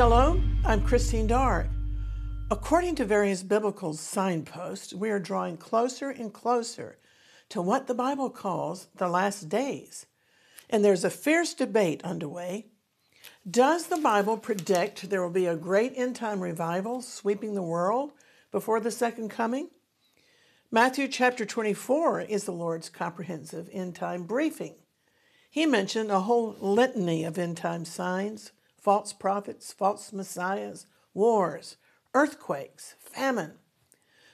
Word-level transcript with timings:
Shalom, 0.00 0.62
I'm 0.64 0.82
Christine 0.82 1.26
Darg. 1.26 1.68
According 2.50 2.94
to 2.94 3.04
various 3.04 3.42
biblical 3.42 3.92
signposts, 3.92 4.94
we 4.94 5.10
are 5.10 5.18
drawing 5.18 5.58
closer 5.58 6.08
and 6.08 6.32
closer 6.32 6.96
to 7.50 7.60
what 7.60 7.86
the 7.86 7.92
Bible 7.92 8.30
calls 8.30 8.88
the 8.96 9.10
last 9.10 9.50
days. 9.50 10.06
And 10.70 10.82
there's 10.82 11.04
a 11.04 11.10
fierce 11.10 11.52
debate 11.52 12.02
underway. 12.02 12.68
Does 13.46 13.88
the 13.88 13.98
Bible 13.98 14.38
predict 14.38 15.10
there 15.10 15.20
will 15.20 15.28
be 15.28 15.44
a 15.44 15.54
great 15.54 15.92
end 15.94 16.16
time 16.16 16.40
revival 16.40 17.02
sweeping 17.02 17.54
the 17.54 17.60
world 17.60 18.12
before 18.50 18.80
the 18.80 18.90
second 18.90 19.28
coming? 19.28 19.68
Matthew 20.70 21.08
chapter 21.08 21.44
24 21.44 22.22
is 22.22 22.44
the 22.44 22.52
Lord's 22.52 22.88
comprehensive 22.88 23.68
end 23.70 23.96
time 23.96 24.22
briefing. 24.22 24.76
He 25.50 25.66
mentioned 25.66 26.10
a 26.10 26.20
whole 26.20 26.56
litany 26.58 27.22
of 27.22 27.36
end 27.36 27.58
time 27.58 27.84
signs 27.84 28.52
false 28.80 29.12
prophets, 29.12 29.72
false 29.72 30.12
messiahs, 30.12 30.86
wars, 31.12 31.76
earthquakes, 32.14 32.94
famine, 32.98 33.54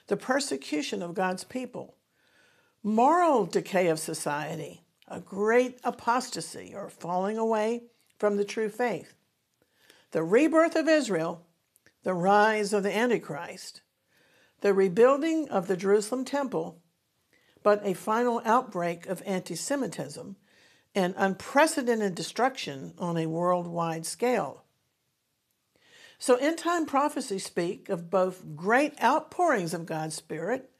the 0.07 0.17
persecution 0.17 1.01
of 1.01 1.13
God's 1.13 1.43
people, 1.43 1.95
moral 2.81 3.45
decay 3.45 3.87
of 3.87 3.99
society, 3.99 4.83
a 5.07 5.19
great 5.19 5.79
apostasy 5.83 6.73
or 6.73 6.89
falling 6.89 7.37
away 7.37 7.83
from 8.17 8.37
the 8.37 8.45
true 8.45 8.69
faith, 8.69 9.13
the 10.11 10.23
rebirth 10.23 10.75
of 10.75 10.87
Israel, 10.87 11.45
the 12.03 12.13
rise 12.13 12.71
of 12.71 12.83
the 12.83 12.95
Antichrist, 12.95 13.81
the 14.61 14.73
rebuilding 14.73 15.49
of 15.49 15.67
the 15.67 15.77
Jerusalem 15.77 16.23
temple, 16.23 16.81
but 17.63 17.85
a 17.85 17.93
final 17.93 18.41
outbreak 18.45 19.05
of 19.07 19.21
anti 19.25 19.55
Semitism 19.55 20.37
and 20.97 21.13
unprecedented 21.15 22.15
destruction 22.15 22.91
on 22.97 23.17
a 23.17 23.27
worldwide 23.27 24.03
scale. 24.03 24.63
So, 26.17 26.37
end 26.37 26.57
time 26.57 26.87
prophecies 26.87 27.45
speak 27.45 27.87
of 27.87 28.09
both 28.09 28.55
great 28.55 28.99
outpourings 28.99 29.75
of 29.75 29.85
God's 29.85 30.15
Spirit, 30.15 30.71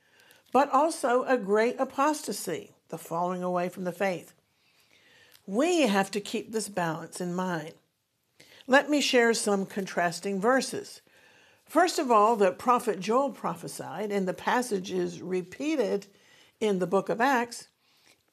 but 0.52 0.74
also 0.74 1.24
a 1.26 1.38
great 1.38 1.80
apostasy, 1.80 2.72
the 2.90 2.98
falling 2.98 3.44
away 3.44 3.70
from 3.70 3.84
the 3.84 3.92
faith. 3.92 4.34
We 5.46 5.82
have 5.82 6.10
to 6.10 6.20
keep 6.20 6.52
this 6.52 6.68
balance 6.68 7.22
in 7.22 7.36
mind. 7.36 7.74
Let 8.66 8.90
me 8.90 9.02
share 9.02 9.36
some 9.36 9.68
contrasting 9.68 10.42
verses. 10.42 11.02
First 11.64 12.00
of 12.00 12.10
all, 12.10 12.36
the 12.36 12.52
prophet 12.52 13.00
Joel 13.00 13.34
prophesied, 13.34 14.12
and 14.12 14.28
the 14.28 14.34
passage 14.34 14.92
is 14.92 15.22
repeated 15.22 16.08
in 16.60 16.80
the 16.80 16.88
book 16.88 17.08
of 17.08 17.22
Acts 17.22 17.68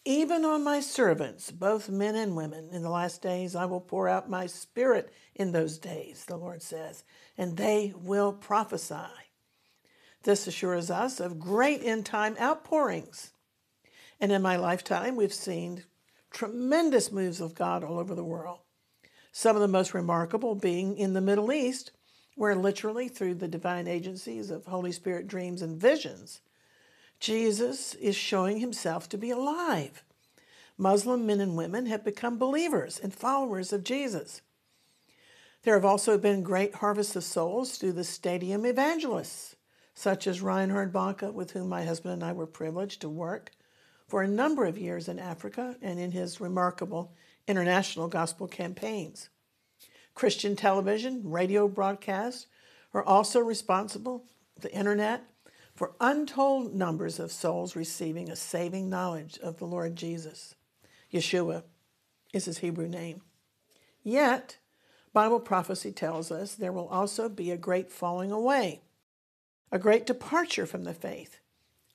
even 0.04 0.44
on 0.44 0.62
my 0.62 0.80
servants, 0.80 1.50
both 1.50 1.88
men 1.88 2.14
and 2.14 2.36
women, 2.36 2.68
in 2.72 2.82
the 2.82 2.90
last 2.90 3.22
days 3.22 3.56
I 3.56 3.64
will 3.64 3.80
pour 3.80 4.08
out 4.08 4.28
my 4.28 4.46
spirit 4.46 5.12
in 5.34 5.52
those 5.52 5.78
days, 5.78 6.24
the 6.26 6.36
Lord 6.36 6.62
says, 6.62 7.04
and 7.38 7.56
they 7.56 7.94
will 7.96 8.32
prophesy. 8.32 8.94
This 10.22 10.46
assures 10.46 10.90
us 10.90 11.20
of 11.20 11.38
great 11.38 11.82
end 11.82 12.06
time 12.06 12.36
outpourings. 12.40 13.32
And 14.20 14.30
in 14.32 14.42
my 14.42 14.56
lifetime, 14.56 15.16
we've 15.16 15.34
seen 15.34 15.84
tremendous 16.30 17.12
moves 17.12 17.40
of 17.40 17.54
God 17.54 17.84
all 17.84 17.98
over 17.98 18.14
the 18.14 18.24
world. 18.24 18.60
Some 19.32 19.56
of 19.56 19.62
the 19.62 19.68
most 19.68 19.94
remarkable 19.94 20.54
being 20.54 20.96
in 20.96 21.12
the 21.12 21.20
Middle 21.20 21.52
East, 21.52 21.92
where 22.36 22.54
literally 22.54 23.08
through 23.08 23.34
the 23.34 23.48
divine 23.48 23.86
agencies 23.86 24.50
of 24.50 24.66
Holy 24.66 24.92
Spirit 24.92 25.28
dreams 25.28 25.62
and 25.62 25.80
visions, 25.80 26.40
Jesus 27.20 27.94
is 27.94 28.16
showing 28.16 28.58
himself 28.58 29.08
to 29.08 29.18
be 29.18 29.30
alive. 29.30 30.04
Muslim 30.76 31.26
men 31.26 31.40
and 31.40 31.56
women 31.56 31.86
have 31.86 32.04
become 32.04 32.38
believers 32.38 32.98
and 32.98 33.14
followers 33.14 33.72
of 33.72 33.84
Jesus. 33.84 34.42
There 35.62 35.74
have 35.74 35.84
also 35.84 36.18
been 36.18 36.42
great 36.42 36.76
harvests 36.76 37.16
of 37.16 37.24
souls 37.24 37.78
through 37.78 37.92
the 37.92 38.04
stadium 38.04 38.66
evangelists, 38.66 39.56
such 39.94 40.26
as 40.26 40.42
Reinhard 40.42 40.92
Bonnke, 40.92 41.32
with 41.32 41.52
whom 41.52 41.68
my 41.68 41.84
husband 41.84 42.14
and 42.14 42.24
I 42.24 42.32
were 42.32 42.46
privileged 42.46 43.00
to 43.00 43.08
work 43.08 43.52
for 44.06 44.22
a 44.22 44.28
number 44.28 44.66
of 44.66 44.76
years 44.76 45.08
in 45.08 45.18
Africa 45.18 45.76
and 45.80 45.98
in 45.98 46.10
his 46.10 46.40
remarkable 46.40 47.14
international 47.46 48.08
gospel 48.08 48.46
campaigns. 48.46 49.30
Christian 50.14 50.54
television, 50.54 51.22
radio 51.24 51.66
broadcasts 51.66 52.46
are 52.92 53.02
also 53.02 53.40
responsible, 53.40 54.26
the 54.60 54.72
internet, 54.72 55.24
for 55.74 55.92
untold 56.00 56.74
numbers 56.74 57.18
of 57.18 57.32
souls 57.32 57.74
receiving 57.74 58.30
a 58.30 58.36
saving 58.36 58.88
knowledge 58.88 59.38
of 59.42 59.58
the 59.58 59.66
Lord 59.66 59.96
Jesus. 59.96 60.54
Yeshua 61.12 61.64
is 62.32 62.44
his 62.44 62.58
Hebrew 62.58 62.88
name. 62.88 63.22
Yet, 64.02 64.58
Bible 65.12 65.40
prophecy 65.40 65.92
tells 65.92 66.30
us 66.30 66.54
there 66.54 66.72
will 66.72 66.88
also 66.88 67.28
be 67.28 67.50
a 67.50 67.56
great 67.56 67.90
falling 67.90 68.30
away, 68.30 68.82
a 69.72 69.78
great 69.78 70.06
departure 70.06 70.66
from 70.66 70.84
the 70.84 70.94
faith. 70.94 71.38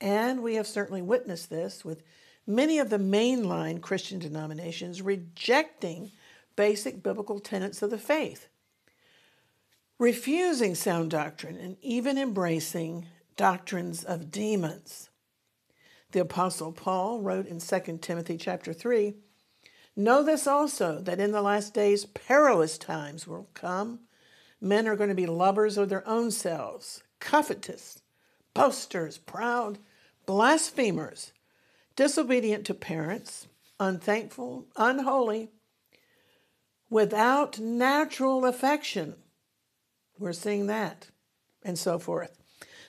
And 0.02 0.42
we 0.42 0.56
have 0.56 0.68
certainly 0.68 1.02
witnessed 1.02 1.50
this 1.50 1.84
with 1.84 2.04
many 2.48 2.80
of 2.80 2.90
the 2.90 2.98
mainline 2.98 3.82
Christian 3.82 4.20
denominations 4.20 5.02
rejecting 5.02 6.12
basic 6.56 7.04
biblical 7.04 7.40
tenets 7.40 7.82
of 7.82 7.90
the 7.90 7.98
faith, 7.98 8.48
refusing 9.98 10.76
sound 10.76 11.12
doctrine, 11.12 11.58
and 11.58 11.78
even 11.82 12.18
embracing 12.18 13.06
doctrines 13.40 14.04
of 14.04 14.32
demons. 14.32 15.10
The 16.12 16.20
apostle 16.20 16.74
Paul 16.74 17.22
wrote 17.22 17.48
in 17.48 17.62
2 17.62 18.00
Timothy 18.02 18.36
chapter 18.36 18.74
3, 18.74 19.14
Know 19.96 20.24
this 20.24 20.46
also 20.46 21.00
that 21.00 21.22
in 21.22 21.32
the 21.32 21.42
last 21.42 21.74
days 21.74 22.06
perilous 22.06 22.78
times 22.78 23.26
will 23.26 23.48
come. 23.54 24.02
Men 24.60 24.90
are 24.90 24.98
going 24.98 25.08
to 25.08 25.16
be 25.16 25.26
lovers 25.26 25.78
of 25.78 25.88
their 25.88 26.06
own 26.06 26.32
selves, 26.32 27.02
covetous, 27.22 28.02
boasters, 28.54 29.18
proud, 29.18 29.78
blasphemers, 30.26 31.32
disobedient 31.96 32.66
to 32.66 32.74
parents, 32.74 33.48
unthankful, 33.80 34.68
unholy, 34.76 35.50
without 36.90 37.58
natural 37.58 38.46
affection. 38.46 39.16
We're 40.18 40.34
seeing 40.34 40.68
that, 40.68 41.08
and 41.64 41.80
so 41.80 42.00
forth. 42.00 42.39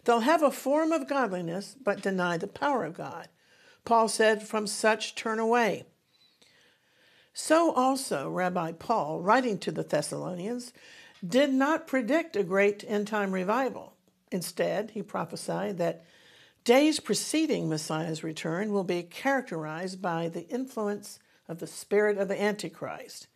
They'll 0.04 0.20
have 0.20 0.42
a 0.42 0.50
form 0.50 0.92
of 0.92 1.08
godliness, 1.08 1.76
but 1.82 2.02
deny 2.02 2.36
the 2.36 2.46
power 2.46 2.84
of 2.84 2.96
God. 2.96 3.28
Paul 3.84 4.08
said, 4.08 4.42
From 4.42 4.66
such 4.66 5.14
turn 5.14 5.38
away. 5.38 5.84
So 7.32 7.72
also, 7.72 8.28
Rabbi 8.28 8.72
Paul, 8.72 9.20
writing 9.20 9.58
to 9.58 9.72
the 9.72 9.82
Thessalonians, 9.82 10.72
did 11.26 11.52
not 11.52 11.86
predict 11.86 12.36
a 12.36 12.42
great 12.42 12.84
end 12.86 13.06
time 13.06 13.32
revival. 13.32 13.94
Instead, 14.32 14.92
he 14.92 15.02
prophesied 15.02 15.78
that 15.78 16.04
days 16.64 17.00
preceding 17.00 17.68
Messiah's 17.68 18.22
return 18.22 18.72
will 18.72 18.84
be 18.84 19.02
characterized 19.02 20.00
by 20.00 20.28
the 20.28 20.46
influence 20.48 21.18
of 21.48 21.58
the 21.58 21.66
spirit 21.66 22.16
of 22.18 22.28
the 22.28 22.40
Antichrist, 22.40 23.26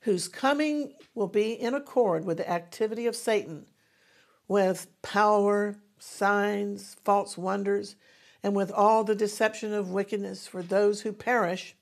whose 0.00 0.28
coming 0.28 0.92
will 1.14 1.28
be 1.28 1.52
in 1.52 1.74
accord 1.74 2.24
with 2.24 2.36
the 2.38 2.50
activity 2.50 3.06
of 3.06 3.16
Satan, 3.16 3.66
with 4.46 4.86
power, 5.00 5.76
signs, 5.98 6.96
false 7.04 7.38
wonders, 7.38 7.96
and 8.42 8.54
with 8.54 8.70
all 8.70 9.04
the 9.04 9.14
deception 9.14 9.72
of 9.72 9.90
wickedness 9.90 10.46
for 10.46 10.62
those 10.62 11.00
who 11.00 11.12
perish, 11.12 11.74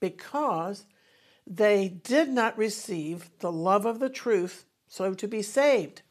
because 0.00 0.86
they 1.46 1.88
did 1.88 2.28
not 2.28 2.56
receive 2.56 3.30
the 3.40 3.50
love 3.50 3.84
of 3.86 3.98
the 3.98 4.10
truth 4.10 4.66
so 4.86 5.14
to 5.14 5.26
be 5.28 5.42
saved. 5.42 6.02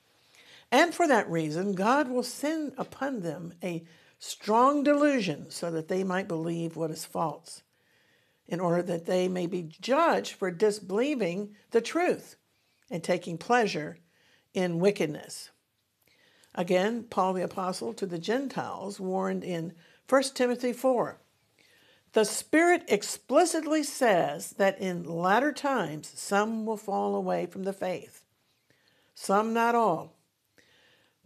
And 0.72 0.94
for 0.94 1.08
that 1.08 1.30
reason, 1.30 1.74
God 1.74 2.10
will 2.10 2.24
send 2.24 2.74
upon 2.78 3.22
them 3.22 3.54
a 3.64 3.86
strong 4.20 4.84
delusion 4.84 5.50
so 5.50 5.72
that 5.72 5.88
they 5.88 6.04
might 6.04 6.28
believe 6.28 6.76
what 6.76 6.92
is 6.92 7.06
false, 7.06 7.64
in 8.48 8.60
order 8.60 8.82
that 8.82 9.06
they 9.06 9.28
may 9.28 9.48
be 9.48 9.64
judged 9.64 10.34
for 10.34 10.52
disbelieving 10.52 11.56
the 11.72 11.82
truth 11.82 12.36
and 12.90 13.04
taking 13.04 13.38
pleasure 13.38 13.98
in 14.54 14.80
wickedness. 14.80 15.52
Again, 16.58 17.04
Paul 17.04 17.34
the 17.34 17.44
Apostle 17.44 17.94
to 17.94 18.08
the 18.08 18.18
Gentiles 18.18 19.00
warned 19.00 19.44
in 19.44 19.74
1 20.10 20.24
Timothy 20.34 20.74
4 20.74 21.20
The 22.14 22.26
Spirit 22.26 22.84
explicitly 22.88 23.84
says 23.84 24.52
that 24.58 24.82
in 24.82 25.04
latter 25.04 25.54
times 25.54 26.12
some 26.16 26.66
will 26.66 26.76
fall 26.76 27.16
away 27.16 27.46
from 27.46 27.64
the 27.64 27.74
faith, 27.74 28.24
some 29.14 29.54
not 29.54 29.76
all, 29.76 30.16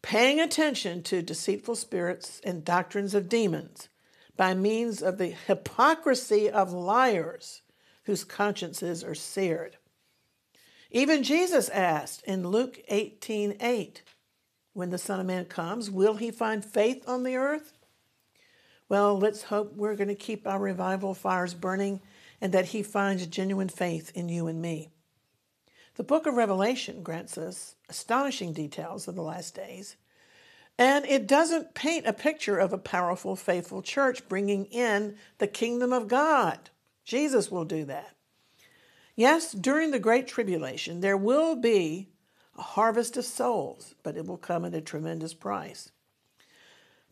paying 0.01 0.42
attention 0.42 1.01
to 1.04 1.22
deceitful 1.22 1.77
spirits 1.77 2.42
and 2.44 2.66
doctrines 2.66 3.13
of 3.13 3.30
demons 3.30 3.88
by 4.36 4.54
means 4.54 5.01
of 5.01 5.18
the 5.18 5.30
hypocrisy 5.30 6.50
of 6.50 6.74
liars 6.74 7.62
whose 8.04 8.25
consciences 8.25 9.01
are 9.01 9.16
seared. 9.16 9.77
Even 10.89 11.24
Jesus 11.24 11.69
asked 11.69 12.22
in 12.25 12.50
Luke 12.50 12.81
18 12.89 13.56
8, 13.62 14.01
when 14.74 14.90
the 14.90 14.98
Son 14.98 15.20
of 15.20 15.26
Man 15.26 15.46
comes. 15.46 15.90
Will 15.90 16.16
he 16.16 16.32
find 16.32 16.64
faith 16.64 17.08
on 17.08 17.24
the 17.24 17.36
earth? 17.36 17.74
Well, 18.90 19.18
let's 19.18 19.44
hope 19.44 19.74
we're 19.74 19.96
going 19.96 20.10
to 20.10 20.16
keep 20.16 20.46
our 20.46 20.60
revival 20.60 21.14
fires 21.14 21.54
burning 21.54 22.02
and 22.42 22.52
that 22.54 22.66
he 22.66 22.84
finds 22.84 23.26
genuine 23.28 23.70
faith 23.70 24.12
in 24.16 24.28
you 24.28 24.48
and 24.48 24.62
me. 24.62 24.90
The 25.96 26.04
book 26.04 26.26
of 26.26 26.36
Revelation 26.36 27.04
grants 27.04 27.38
us 27.38 27.76
astonishing 27.88 28.54
details 28.54 29.08
of 29.08 29.16
the 29.16 29.22
last 29.22 29.56
days, 29.56 29.98
and 30.78 31.06
it 31.06 31.28
doesn't 31.28 31.76
paint 31.76 32.08
a 32.08 32.14
picture 32.14 32.58
of 32.58 32.74
a 32.74 32.78
powerful, 32.78 33.36
faithful 33.36 33.82
church 33.82 34.28
bringing 34.28 34.66
in 34.66 35.18
the 35.38 35.48
kingdom 35.48 35.94
of 35.94 36.08
God. 36.08 36.70
Jesus 37.04 37.52
will 37.52 37.66
do 37.66 37.86
that. 37.86 38.16
Yes, 39.16 39.52
during 39.52 39.92
the 39.92 40.00
Great 40.00 40.28
Tribulation, 40.28 41.02
there 41.02 41.18
will 41.18 41.56
be 41.56 42.10
a 42.57 42.62
harvest 42.62 43.18
of 43.18 43.25
souls, 43.25 43.95
but 44.03 44.18
it 44.18 44.25
will 44.25 44.38
come 44.38 44.65
at 44.65 44.74
a 44.74 44.81
tremendous 44.81 45.33
price. 45.33 45.92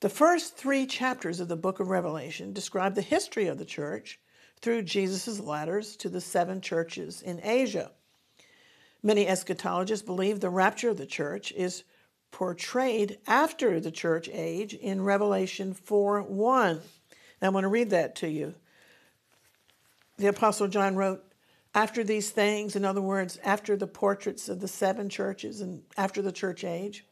The 0.01 0.09
first 0.09 0.55
three 0.55 0.85
chapters 0.85 1.39
of 1.39 1.47
the 1.47 1.55
book 1.55 1.79
of 1.79 1.89
Revelation 1.89 2.53
describe 2.53 2.95
the 2.95 3.01
history 3.01 3.47
of 3.47 3.57
the 3.57 3.65
church 3.65 4.19
through 4.61 4.83
Jesus' 4.83 5.39
letters 5.39 5.95
to 5.97 6.09
the 6.09 6.21
seven 6.21 6.61
churches 6.61 7.21
in 7.21 7.41
Asia. 7.43 7.91
Many 9.01 9.25
eschatologists 9.25 10.05
believe 10.05 10.39
the 10.39 10.49
rapture 10.49 10.89
of 10.89 10.97
the 10.97 11.05
church 11.05 11.51
is 11.53 11.83
portrayed 12.31 13.17
after 13.27 13.79
the 13.79 13.91
church 13.91 14.29
age 14.31 14.73
in 14.73 15.01
Revelation 15.01 15.73
4 15.73 16.23
1. 16.23 16.81
I 17.41 17.49
want 17.49 17.63
to 17.63 17.69
read 17.69 17.91
that 17.91 18.15
to 18.17 18.29
you. 18.29 18.55
The 20.17 20.27
Apostle 20.27 20.67
John 20.67 20.95
wrote, 20.95 21.23
After 21.73 22.03
these 22.03 22.31
things, 22.31 22.75
in 22.75 22.83
other 22.83 23.01
words, 23.01 23.39
after 23.43 23.75
the 23.77 23.87
portraits 23.87 24.49
of 24.49 24.59
the 24.59 24.67
seven 24.67 25.09
churches 25.09 25.61
and 25.61 25.83
after 25.95 26.21
the 26.21 26.31
church 26.31 26.63
age, 26.63 27.05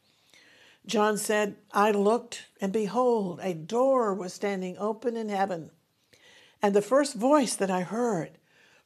John 0.86 1.18
said, 1.18 1.56
I 1.72 1.90
looked, 1.90 2.46
and 2.60 2.72
behold, 2.72 3.40
a 3.42 3.54
door 3.54 4.14
was 4.14 4.32
standing 4.32 4.76
open 4.78 5.16
in 5.16 5.28
heaven. 5.28 5.70
And 6.62 6.74
the 6.74 6.82
first 6.82 7.14
voice 7.14 7.54
that 7.56 7.70
I 7.70 7.82
heard, 7.82 8.38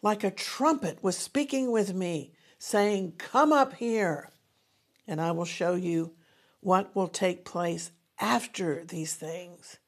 like 0.02 0.24
a 0.24 0.30
trumpet, 0.30 1.02
was 1.02 1.16
speaking 1.16 1.70
with 1.70 1.94
me 1.94 2.32
saying, 2.58 3.14
Come 3.18 3.52
up 3.52 3.74
here, 3.74 4.30
and 5.06 5.20
I 5.20 5.30
will 5.30 5.44
show 5.44 5.74
you 5.74 6.12
what 6.60 6.94
will 6.94 7.08
take 7.08 7.44
place 7.44 7.92
after 8.18 8.84
these 8.84 9.14
things. 9.14 9.78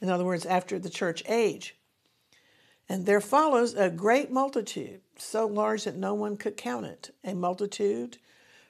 In 0.00 0.10
other 0.10 0.24
words, 0.24 0.46
after 0.46 0.78
the 0.78 0.90
church 0.90 1.22
age. 1.28 1.76
And 2.88 3.06
there 3.06 3.20
follows 3.20 3.74
a 3.74 3.90
great 3.90 4.30
multitude, 4.30 5.00
so 5.20 5.46
large 5.46 5.84
that 5.84 5.96
no 5.96 6.14
one 6.14 6.36
could 6.36 6.56
count 6.56 6.86
it, 6.86 7.14
a 7.24 7.34
multitude 7.34 8.18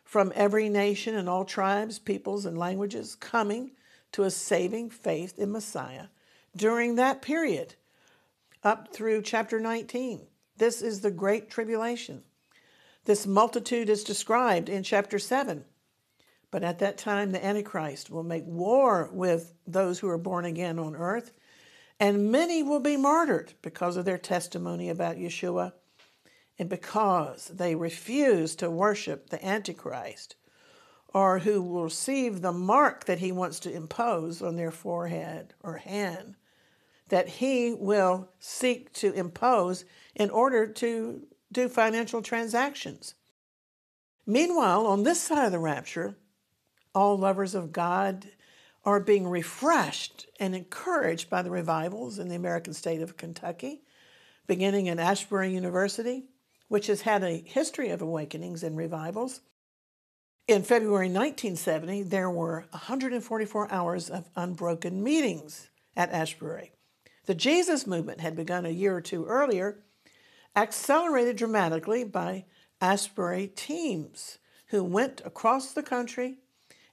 from 0.04 0.32
every 0.34 0.68
nation 0.68 1.14
and 1.14 1.28
all 1.28 1.44
tribes, 1.44 1.98
peoples, 1.98 2.44
and 2.44 2.58
languages 2.58 3.14
coming 3.14 3.70
to 4.12 4.24
a 4.24 4.30
saving 4.30 4.90
faith 4.90 5.38
in 5.38 5.52
Messiah 5.52 6.06
during 6.56 6.96
that 6.96 7.22
period, 7.22 7.74
up 8.62 8.92
through 8.92 9.22
chapter 9.22 9.60
19. 9.60 10.26
This 10.56 10.82
is 10.82 11.00
the 11.00 11.10
Great 11.10 11.48
Tribulation. 11.48 12.22
This 13.04 13.26
multitude 13.26 13.88
is 13.88 14.04
described 14.04 14.68
in 14.68 14.82
chapter 14.82 15.18
7. 15.18 15.64
But 16.50 16.64
at 16.64 16.80
that 16.80 16.98
time, 16.98 17.30
the 17.30 17.44
Antichrist 17.44 18.10
will 18.10 18.24
make 18.24 18.44
war 18.44 19.08
with 19.12 19.54
those 19.66 20.00
who 20.00 20.08
are 20.08 20.18
born 20.18 20.44
again 20.44 20.78
on 20.78 20.96
earth, 20.96 21.32
and 22.00 22.32
many 22.32 22.62
will 22.62 22.80
be 22.80 22.96
martyred 22.96 23.52
because 23.62 23.96
of 23.96 24.04
their 24.04 24.18
testimony 24.18 24.88
about 24.88 25.16
Yeshua 25.16 25.72
and 26.60 26.68
because 26.68 27.46
they 27.46 27.74
refuse 27.74 28.54
to 28.54 28.70
worship 28.70 29.30
the 29.30 29.42
Antichrist 29.42 30.36
or 31.08 31.38
who 31.38 31.62
will 31.62 31.84
receive 31.84 32.42
the 32.42 32.52
mark 32.52 33.06
that 33.06 33.20
he 33.20 33.32
wants 33.32 33.58
to 33.60 33.72
impose 33.72 34.42
on 34.42 34.56
their 34.56 34.70
forehead 34.70 35.54
or 35.62 35.78
hand 35.78 36.36
that 37.08 37.26
he 37.26 37.72
will 37.72 38.28
seek 38.38 38.92
to 38.92 39.10
impose 39.14 39.86
in 40.14 40.28
order 40.28 40.66
to 40.66 41.26
do 41.50 41.66
financial 41.66 42.20
transactions. 42.20 43.14
Meanwhile, 44.26 44.86
on 44.86 45.02
this 45.02 45.22
side 45.22 45.46
of 45.46 45.52
the 45.52 45.58
rapture, 45.58 46.14
all 46.94 47.16
lovers 47.16 47.54
of 47.54 47.72
God 47.72 48.26
are 48.84 49.00
being 49.00 49.26
refreshed 49.26 50.26
and 50.38 50.54
encouraged 50.54 51.30
by 51.30 51.40
the 51.40 51.50
revivals 51.50 52.18
in 52.18 52.28
the 52.28 52.36
American 52.36 52.74
state 52.74 53.00
of 53.00 53.16
Kentucky, 53.16 53.80
beginning 54.46 54.88
in 54.88 54.98
Asbury 54.98 55.54
University, 55.54 56.24
which 56.70 56.86
has 56.86 57.00
had 57.00 57.24
a 57.24 57.42
history 57.44 57.90
of 57.90 58.00
awakenings 58.00 58.62
and 58.62 58.76
revivals. 58.76 59.40
In 60.46 60.62
February 60.62 61.08
1970, 61.08 62.04
there 62.04 62.30
were 62.30 62.64
144 62.70 63.72
hours 63.72 64.08
of 64.08 64.30
unbroken 64.36 65.02
meetings 65.02 65.68
at 65.96 66.12
Asbury. 66.12 66.70
The 67.26 67.34
Jesus 67.34 67.88
movement 67.88 68.20
had 68.20 68.36
begun 68.36 68.64
a 68.64 68.70
year 68.70 68.96
or 68.96 69.00
two 69.00 69.26
earlier 69.26 69.78
accelerated 70.54 71.34
dramatically 71.34 72.04
by 72.04 72.44
Asbury 72.80 73.48
teams 73.48 74.38
who 74.66 74.84
went 74.84 75.22
across 75.24 75.72
the 75.72 75.82
country, 75.82 76.36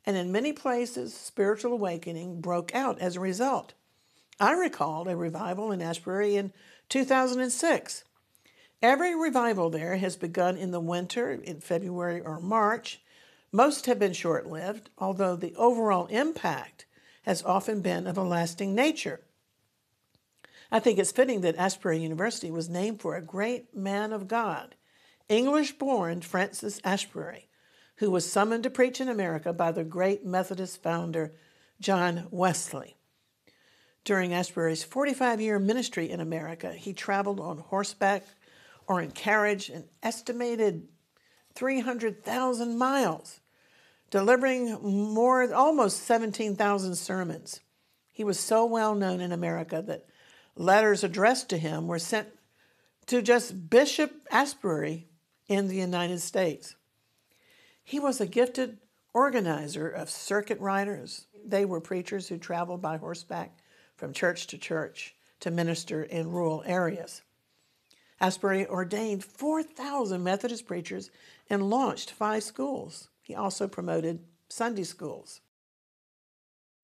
and 0.07 0.18
in 0.18 0.31
many 0.31 0.53
places, 0.53 1.13
spiritual 1.13 1.73
awakening 1.73 2.41
broke 2.41 2.73
out 2.73 2.97
as 2.97 3.15
a 3.15 3.19
result. 3.19 3.75
I 4.39 4.53
recalled 4.53 5.07
a 5.07 5.15
revival 5.15 5.71
in 5.71 5.83
Asbury 5.83 6.35
in 6.35 6.51
2006. 6.89 8.03
Every 8.81 9.15
revival 9.15 9.69
there 9.69 9.97
has 9.97 10.15
begun 10.15 10.56
in 10.56 10.71
the 10.71 10.79
winter, 10.79 11.31
in 11.31 11.62
February 11.62 12.21
or 12.21 12.39
March. 12.39 13.01
Most 13.51 13.88
have 13.88 13.97
been 13.97 14.13
short 14.13 14.45
lived, 14.45 14.89
although 14.97 15.35
the 15.35 15.56
overall 15.56 16.06
impact 16.07 16.85
has 17.24 17.44
often 17.44 17.81
been 17.81 18.06
of 18.06 18.18
a 18.18 18.24
lasting 18.24 18.75
nature. 18.75 19.21
I 20.71 20.79
think 20.79 21.00
it's 21.00 21.12
fitting 21.12 21.41
that 21.41 21.56
Asbury 21.56 22.00
University 22.00 22.51
was 22.51 22.69
named 22.69 23.01
for 23.01 23.15
a 23.15 23.21
great 23.21 23.75
man 23.75 24.13
of 24.13 24.27
God, 24.27 24.75
English 25.27 25.73
born 25.73 26.21
Francis 26.21 26.80
Asbury, 26.83 27.50
who 27.95 28.12
was 28.12 28.31
summoned 28.31 28.63
to 28.63 28.69
preach 28.69 29.01
in 29.01 29.09
America 29.09 29.53
by 29.53 29.71
the 29.71 29.83
great 29.83 30.25
Methodist 30.25 30.83
founder 30.83 31.33
John 31.80 32.27
Wesley. 32.31 32.95
During 34.03 34.33
Asbury's 34.33 34.83
45 34.83 35.41
year 35.41 35.57
ministry 35.57 36.09
in 36.09 36.19
America, 36.19 36.73
he 36.73 36.94
traveled 36.94 37.39
on 37.39 37.57
horseback 37.57 38.23
or 38.88 39.01
in 39.01 39.12
carriage 39.12 39.69
an 39.69 39.84
estimated 40.01 40.88
300,000 41.56 42.78
miles, 42.78 43.42
delivering 44.10 44.72
more 44.81 45.54
almost 45.54 46.04
17,000 46.04 46.95
sermons. 46.95 47.60
He 48.12 48.24
was 48.24 48.39
so 48.39 48.66
well 48.66 48.95
known 48.95 49.21
in 49.21 49.31
America 49.31 49.83
that 49.85 50.06
letters 50.56 51.04
addressed 51.04 51.50
to 51.50 51.57
him 51.57 51.88
were 51.88 52.00
sent 52.00 52.30
to 53.07 53.21
just 53.21 53.69
Bishop 53.69 54.11
Asbury 54.31 55.07
in 55.47 55.68
the 55.68 55.76
United 55.76 56.19
States. 56.19 56.76
He 57.83 58.00
was 58.00 58.19
a 58.19 58.28
gifted 58.28 58.80
organizer 59.14 59.90
of 59.90 60.09
circuit 60.09 60.59
riders. 60.59 61.28
They 61.45 61.66
were 61.66 61.80
preachers 61.80 62.28
who 62.28 62.38
traveled 62.38 62.81
by 62.81 62.97
horseback 62.97 63.57
from 63.95 64.14
church 64.14 64.47
to 64.47 64.57
church 64.57 65.16
to 65.40 65.52
minister 65.52 66.04
in 66.04 66.31
rural 66.31 66.64
areas. 66.66 67.21
Asbury 68.19 68.66
ordained 68.66 69.24
4,000 69.24 70.24
Methodist 70.24 70.66
preachers 70.66 71.12
and 71.50 71.69
launched 71.69 72.12
five 72.12 72.44
schools. 72.44 73.09
He 73.21 73.36
also 73.36 73.68
promoted 73.68 74.24
Sunday 74.50 74.83
schools. 74.83 75.42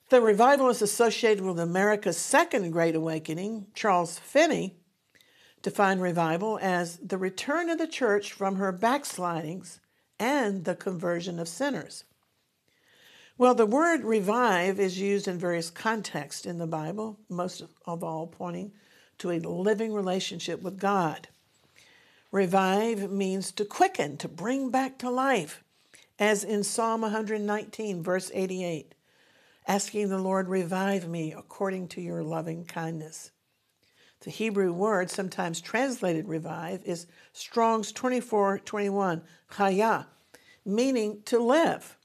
The 0.09 0.21
revivalist 0.21 0.81
associated 0.81 1.43
with 1.43 1.59
America's 1.59 2.17
second 2.17 2.71
Great 2.71 2.93
Awakening, 2.93 3.67
Charles 3.73 4.19
Finney, 4.19 4.75
defined 5.63 6.01
revival 6.01 6.59
as 6.61 6.97
the 6.97 7.17
return 7.17 7.69
of 7.69 7.79
the 7.79 7.87
church 7.87 8.31
from 8.31 8.57
her 8.57 8.71
backslidings 8.71 9.79
and 10.19 10.65
the 10.65 10.75
conversion 10.75 11.39
of 11.39 11.47
sinners. 11.47 12.03
Well, 13.37 13.55
the 13.55 13.65
word 13.65 14.03
revive 14.03 14.79
is 14.79 14.99
used 14.99 15.27
in 15.27 15.39
various 15.39 15.71
contexts 15.71 16.45
in 16.45 16.59
the 16.59 16.67
Bible, 16.67 17.17
most 17.29 17.63
of 17.87 18.03
all 18.03 18.27
pointing 18.27 18.73
to 19.23 19.31
a 19.31 19.39
living 19.39 19.93
relationship 19.93 20.61
with 20.61 20.77
God. 20.77 21.29
Revive 22.29 23.09
means 23.09 23.51
to 23.53 23.63
quicken, 23.63 24.17
to 24.17 24.27
bring 24.27 24.69
back 24.69 24.97
to 24.99 25.09
life, 25.09 25.63
as 26.19 26.43
in 26.43 26.63
Psalm 26.63 27.01
119, 27.01 28.03
verse 28.03 28.29
88 28.33 28.93
asking 29.65 30.09
the 30.09 30.17
Lord, 30.17 30.49
revive 30.49 31.07
me 31.07 31.31
according 31.31 31.87
to 31.87 32.01
your 32.01 32.21
loving 32.21 32.65
kindness. 32.65 33.31
The 34.19 34.29
Hebrew 34.29 34.73
word, 34.73 35.09
sometimes 35.09 35.61
translated 35.61 36.27
revive, 36.27 36.83
is 36.83 37.07
Strong's 37.31 37.93
24 37.93 38.59
21, 38.59 39.21
chaya, 39.51 40.07
meaning 40.65 41.21
to 41.25 41.39
live. 41.39 41.97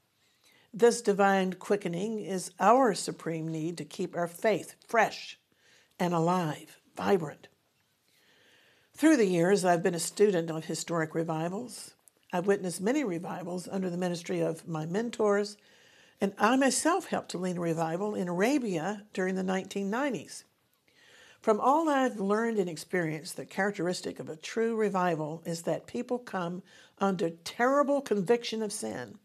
This 0.73 1.01
divine 1.01 1.55
quickening 1.55 2.21
is 2.21 2.53
our 2.61 2.95
supreme 2.95 3.49
need 3.49 3.77
to 3.79 3.85
keep 3.85 4.17
our 4.17 4.29
faith 4.29 4.77
fresh 4.87 5.37
and 5.99 6.15
alive, 6.15 6.78
vibrant. 6.99 7.49
Through 8.95 9.17
the 9.17 9.25
years, 9.25 9.65
I've 9.65 9.83
been 9.83 9.95
a 9.95 9.99
student 9.99 10.51
of 10.51 10.67
historic 10.67 11.15
revivals. 11.15 11.95
I've 12.31 12.47
witnessed 12.47 12.83
many 12.83 13.05
revivals 13.05 13.67
under 13.67 13.89
the 13.89 13.97
ministry 13.97 14.41
of 14.41 14.69
my 14.69 14.85
mentors 14.85 15.57
and 16.21 16.35
I 16.39 16.57
myself 16.57 17.07
helped 17.07 17.31
to 17.31 17.39
lead 17.39 17.57
a 17.57 17.61
revival 17.61 18.15
in 18.15 18.29
Arabia 18.29 19.05
during 19.13 19.37
the 19.37 19.43
1990s. 19.43 20.45
From 21.41 21.61
all 21.61 21.89
I've 21.89 22.19
learned 22.19 22.59
and 22.59 22.69
experienced, 22.69 23.37
the 23.37 23.47
characteristic 23.47 24.19
of 24.19 24.29
a 24.29 24.37
true 24.37 24.75
revival 24.75 25.43
is 25.47 25.63
that 25.63 25.87
people 25.87 26.19
come 26.19 26.63
under 26.99 27.31
terrible 27.31 28.01
conviction 28.01 28.63
of 28.63 28.73
sin, 28.73 29.19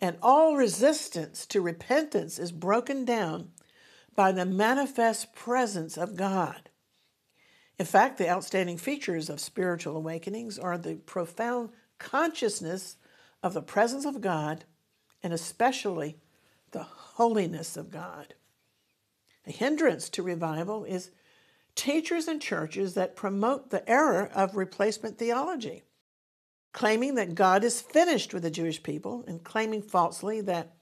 and 0.00 0.16
all 0.22 0.54
resistance 0.54 1.44
to 1.46 1.60
repentance 1.60 2.38
is 2.38 2.52
broken 2.52 3.04
down 3.04 3.50
by 4.14 4.30
the 4.30 4.46
manifest 4.46 5.34
presence 5.34 5.98
of 5.98 6.14
God. 6.14 6.70
In 7.78 7.86
fact, 7.86 8.18
the 8.18 8.30
outstanding 8.30 8.78
features 8.78 9.28
of 9.28 9.40
spiritual 9.40 9.96
awakenings 9.96 10.58
are 10.58 10.78
the 10.78 10.94
profound 10.94 11.70
consciousness 11.98 12.96
of 13.42 13.54
the 13.54 13.62
presence 13.62 14.04
of 14.04 14.20
God 14.20 14.64
and 15.22 15.32
especially 15.32 16.18
the 16.70 16.84
holiness 16.84 17.76
of 17.76 17.90
God. 17.90 18.34
A 19.46 19.50
hindrance 19.50 20.08
to 20.10 20.22
revival 20.22 20.84
is 20.84 21.10
teachers 21.74 22.28
and 22.28 22.40
churches 22.40 22.94
that 22.94 23.16
promote 23.16 23.70
the 23.70 23.88
error 23.90 24.30
of 24.34 24.56
replacement 24.56 25.18
theology, 25.18 25.82
claiming 26.72 27.16
that 27.16 27.34
God 27.34 27.64
is 27.64 27.80
finished 27.80 28.32
with 28.32 28.42
the 28.42 28.50
Jewish 28.50 28.82
people 28.82 29.24
and 29.26 29.42
claiming 29.42 29.82
falsely 29.82 30.40
that 30.42 30.74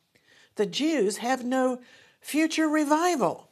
the 0.56 0.66
Jews 0.66 1.18
have 1.18 1.44
no 1.44 1.80
future 2.20 2.68
revival. 2.68 3.48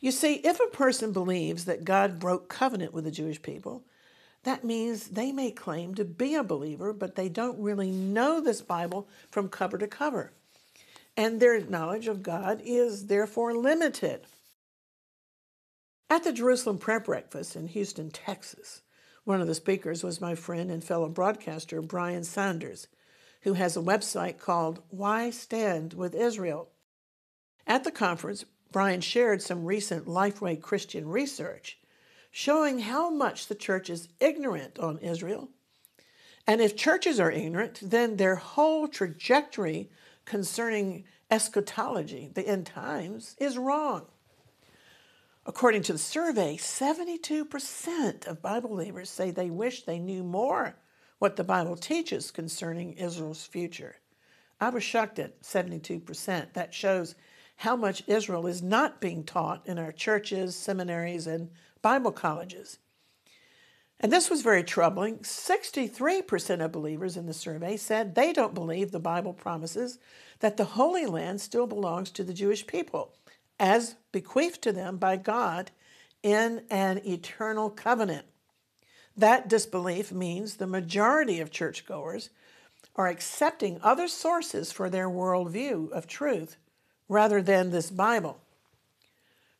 You 0.00 0.12
see, 0.12 0.34
if 0.34 0.60
a 0.60 0.76
person 0.76 1.12
believes 1.12 1.64
that 1.64 1.84
God 1.84 2.18
broke 2.20 2.48
covenant 2.48 2.92
with 2.94 3.04
the 3.04 3.10
Jewish 3.10 3.42
people, 3.42 3.84
that 4.44 4.64
means 4.64 5.08
they 5.08 5.32
may 5.32 5.50
claim 5.50 5.94
to 5.96 6.04
be 6.04 6.34
a 6.34 6.44
believer, 6.44 6.92
but 6.92 7.16
they 7.16 7.28
don't 7.28 7.60
really 7.60 7.90
know 7.90 8.40
this 8.40 8.60
Bible 8.60 9.08
from 9.30 9.48
cover 9.48 9.76
to 9.78 9.88
cover. 9.88 10.32
And 11.16 11.40
their 11.40 11.60
knowledge 11.60 12.06
of 12.06 12.22
God 12.22 12.62
is 12.64 13.06
therefore 13.06 13.54
limited. 13.54 14.20
At 16.08 16.22
the 16.22 16.32
Jerusalem 16.32 16.78
Prayer 16.78 17.00
Breakfast 17.00 17.56
in 17.56 17.66
Houston, 17.68 18.10
Texas, 18.10 18.82
one 19.24 19.40
of 19.40 19.48
the 19.48 19.54
speakers 19.54 20.02
was 20.04 20.20
my 20.20 20.34
friend 20.34 20.70
and 20.70 20.82
fellow 20.82 21.08
broadcaster, 21.08 21.82
Brian 21.82 22.24
Sanders, 22.24 22.86
who 23.42 23.54
has 23.54 23.76
a 23.76 23.80
website 23.80 24.38
called 24.38 24.80
Why 24.88 25.30
Stand 25.30 25.92
with 25.92 26.14
Israel. 26.14 26.70
At 27.66 27.84
the 27.84 27.90
conference, 27.90 28.44
Brian 28.70 29.00
shared 29.00 29.42
some 29.42 29.64
recent 29.64 30.06
Lifeway 30.06 30.60
Christian 30.60 31.08
research 31.08 31.78
showing 32.30 32.80
how 32.80 33.10
much 33.10 33.46
the 33.46 33.54
church 33.54 33.88
is 33.88 34.08
ignorant 34.20 34.78
on 34.78 34.98
Israel. 34.98 35.48
And 36.46 36.60
if 36.60 36.76
churches 36.76 37.18
are 37.18 37.30
ignorant, 37.30 37.80
then 37.82 38.16
their 38.16 38.36
whole 38.36 38.88
trajectory 38.88 39.90
concerning 40.24 41.04
eschatology, 41.30 42.30
the 42.32 42.46
end 42.46 42.66
times, 42.66 43.34
is 43.38 43.58
wrong. 43.58 44.06
According 45.46 45.82
to 45.84 45.92
the 45.92 45.98
survey, 45.98 46.56
72% 46.58 48.26
of 48.26 48.42
Bible 48.42 48.68
believers 48.68 49.08
say 49.08 49.30
they 49.30 49.50
wish 49.50 49.82
they 49.82 49.98
knew 49.98 50.22
more 50.22 50.76
what 51.18 51.36
the 51.36 51.44
Bible 51.44 51.76
teaches 51.76 52.30
concerning 52.30 52.92
Israel's 52.92 53.44
future. 53.44 53.96
I 54.60 54.70
was 54.70 54.82
shocked 54.82 55.18
at 55.18 55.42
72%. 55.42 56.52
That 56.52 56.74
shows 56.74 57.14
how 57.58 57.74
much 57.74 58.04
Israel 58.06 58.46
is 58.46 58.62
not 58.62 59.00
being 59.00 59.24
taught 59.24 59.66
in 59.66 59.78
our 59.78 59.90
churches, 59.90 60.54
seminaries, 60.54 61.26
and 61.26 61.50
Bible 61.82 62.12
colleges. 62.12 62.78
And 63.98 64.12
this 64.12 64.30
was 64.30 64.42
very 64.42 64.62
troubling. 64.62 65.18
63% 65.18 66.64
of 66.64 66.70
believers 66.70 67.16
in 67.16 67.26
the 67.26 67.34
survey 67.34 67.76
said 67.76 68.14
they 68.14 68.32
don't 68.32 68.54
believe 68.54 68.92
the 68.92 69.00
Bible 69.00 69.32
promises 69.32 69.98
that 70.38 70.56
the 70.56 70.64
Holy 70.64 71.04
Land 71.04 71.40
still 71.40 71.66
belongs 71.66 72.12
to 72.12 72.22
the 72.22 72.32
Jewish 72.32 72.64
people, 72.64 73.12
as 73.58 73.96
bequeathed 74.12 74.62
to 74.62 74.72
them 74.72 74.96
by 74.96 75.16
God 75.16 75.72
in 76.22 76.62
an 76.70 77.00
eternal 77.04 77.70
covenant. 77.70 78.26
That 79.16 79.48
disbelief 79.48 80.12
means 80.12 80.54
the 80.54 80.68
majority 80.68 81.40
of 81.40 81.50
churchgoers 81.50 82.30
are 82.94 83.08
accepting 83.08 83.80
other 83.82 84.06
sources 84.06 84.70
for 84.70 84.88
their 84.88 85.08
worldview 85.08 85.90
of 85.90 86.06
truth 86.06 86.56
rather 87.08 87.42
than 87.42 87.70
this 87.70 87.90
Bible. 87.90 88.38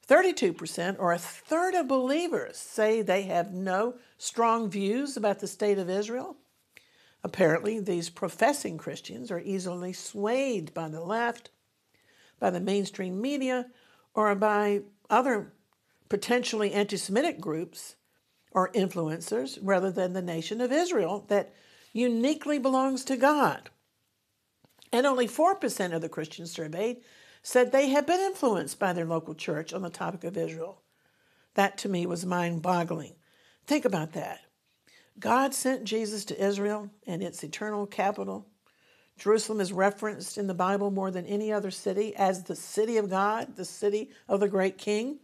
32%, 0.08 0.96
or 0.98 1.12
a 1.12 1.18
third 1.18 1.74
of 1.74 1.86
believers, 1.86 2.56
say 2.56 3.02
they 3.02 3.22
have 3.22 3.52
no 3.52 3.94
strong 4.16 4.70
views 4.70 5.16
about 5.16 5.40
the 5.40 5.46
state 5.46 5.78
of 5.78 5.90
Israel. 5.90 6.36
Apparently, 7.22 7.78
these 7.78 8.08
professing 8.08 8.78
Christians 8.78 9.30
are 9.30 9.40
easily 9.40 9.92
swayed 9.92 10.72
by 10.72 10.88
the 10.88 11.00
left, 11.00 11.50
by 12.40 12.48
the 12.48 12.60
mainstream 12.60 13.20
media, 13.20 13.66
or 14.14 14.34
by 14.34 14.82
other 15.10 15.52
potentially 16.08 16.72
anti 16.72 16.96
Semitic 16.96 17.40
groups 17.40 17.96
or 18.52 18.72
influencers 18.72 19.58
rather 19.60 19.90
than 19.90 20.12
the 20.12 20.22
nation 20.22 20.60
of 20.60 20.72
Israel 20.72 21.26
that 21.28 21.52
uniquely 21.92 22.58
belongs 22.58 23.04
to 23.04 23.16
God. 23.16 23.68
And 24.90 25.06
only 25.06 25.28
4% 25.28 25.94
of 25.94 26.00
the 26.00 26.08
Christians 26.08 26.50
surveyed 26.50 26.98
said 27.42 27.72
they 27.72 27.88
had 27.88 28.06
been 28.06 28.20
influenced 28.20 28.78
by 28.78 28.92
their 28.92 29.04
local 29.04 29.34
church 29.34 29.72
on 29.72 29.82
the 29.82 29.90
topic 29.90 30.24
of 30.24 30.36
Israel. 30.36 30.82
That 31.54 31.78
to 31.78 31.88
me 31.88 32.06
was 32.06 32.26
mind 32.26 32.62
boggling. 32.62 33.14
Think 33.66 33.84
about 33.84 34.12
that. 34.12 34.40
God 35.18 35.54
sent 35.54 35.84
Jesus 35.84 36.24
to 36.26 36.44
Israel 36.44 36.90
and 37.06 37.22
its 37.22 37.42
eternal 37.42 37.86
capital. 37.86 38.46
Jerusalem 39.18 39.60
is 39.60 39.72
referenced 39.72 40.38
in 40.38 40.46
the 40.46 40.54
Bible 40.54 40.90
more 40.90 41.10
than 41.10 41.26
any 41.26 41.52
other 41.52 41.72
city 41.72 42.14
as 42.14 42.44
the 42.44 42.54
city 42.54 42.96
of 42.96 43.10
God, 43.10 43.56
the 43.56 43.64
city 43.64 44.10
of 44.28 44.38
the 44.40 44.48
great 44.48 44.78
king. 44.78 45.18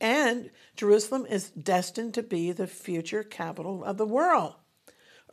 And 0.00 0.50
Jerusalem 0.76 1.26
is 1.26 1.50
destined 1.50 2.14
to 2.14 2.22
be 2.22 2.52
the 2.52 2.68
future 2.68 3.22
capital 3.22 3.82
of 3.84 3.96
the 3.96 4.06
world 4.06 4.54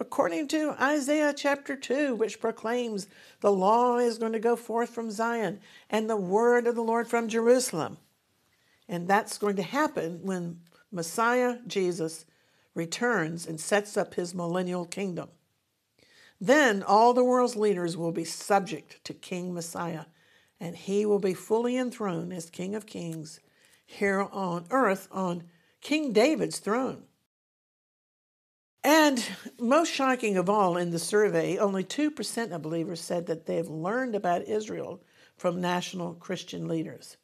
according 0.01 0.47
to 0.47 0.75
Isaiah 0.81 1.31
chapter 1.31 1.75
2, 1.75 2.15
which 2.15 2.41
proclaims 2.41 3.07
the 3.39 3.51
law 3.51 3.99
is 3.99 4.17
going 4.17 4.33
to 4.33 4.39
go 4.39 4.55
forth 4.55 4.89
from 4.89 5.11
Zion 5.11 5.59
and 5.91 6.09
the 6.09 6.17
word 6.17 6.65
of 6.65 6.73
the 6.73 6.81
Lord 6.81 7.07
from 7.07 7.29
Jerusalem. 7.29 7.97
And 8.89 9.07
that's 9.07 9.37
going 9.37 9.55
to 9.57 9.63
happen 9.63 10.21
when 10.23 10.61
Messiah 10.91 11.59
Jesus 11.67 12.25
returns 12.73 13.45
and 13.45 13.59
sets 13.59 13.95
up 13.95 14.15
his 14.15 14.33
millennial 14.33 14.85
kingdom. 14.85 15.29
Then 16.39 16.81
all 16.81 17.13
the 17.13 17.23
world's 17.23 17.55
leaders 17.55 17.95
will 17.95 18.11
be 18.11 18.25
subject 18.25 19.03
to 19.05 19.13
King 19.13 19.53
Messiah, 19.53 20.05
and 20.59 20.75
he 20.75 21.05
will 21.05 21.19
be 21.19 21.35
fully 21.35 21.77
enthroned 21.77 22.33
as 22.33 22.49
King 22.49 22.73
of 22.73 22.87
Kings 22.87 23.39
here 23.85 24.27
on 24.31 24.65
earth 24.71 25.07
on 25.11 25.43
King 25.79 26.11
David's 26.11 26.57
throne. 26.57 27.03
And 28.83 29.23
most 29.59 29.91
shocking 29.91 30.37
of 30.37 30.49
all 30.49 30.75
in 30.75 30.89
the 30.89 30.99
survey, 30.99 31.57
only 31.57 31.83
2% 31.83 32.51
of 32.51 32.61
believers 32.61 32.99
said 32.99 33.27
that 33.27 33.45
they've 33.45 33.67
learned 33.67 34.15
about 34.15 34.47
Israel 34.47 35.03
from 35.37 35.61
national 35.61 36.15
Christian 36.15 36.67
leaders. 36.67 37.17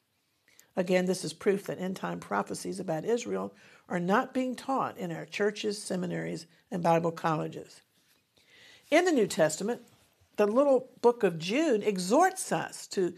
Again, 0.75 1.07
this 1.07 1.23
is 1.23 1.33
proof 1.33 1.65
that 1.65 1.79
end 1.79 1.95
time 1.95 2.19
prophecies 2.19 2.79
about 2.79 3.05
Israel 3.05 3.55
are 3.89 3.99
not 3.99 4.33
being 4.33 4.55
taught 4.55 4.97
in 4.97 5.11
our 5.11 5.25
churches, 5.25 5.81
seminaries, 5.81 6.45
and 6.69 6.83
Bible 6.83 7.11
colleges. 7.11 7.81
In 8.91 9.05
the 9.05 9.11
New 9.11 9.27
Testament, 9.27 9.81
the 10.35 10.45
little 10.45 10.89
book 11.01 11.23
of 11.23 11.39
Jude 11.39 11.83
exhorts 11.83 12.51
us 12.51 12.85
to 12.87 13.15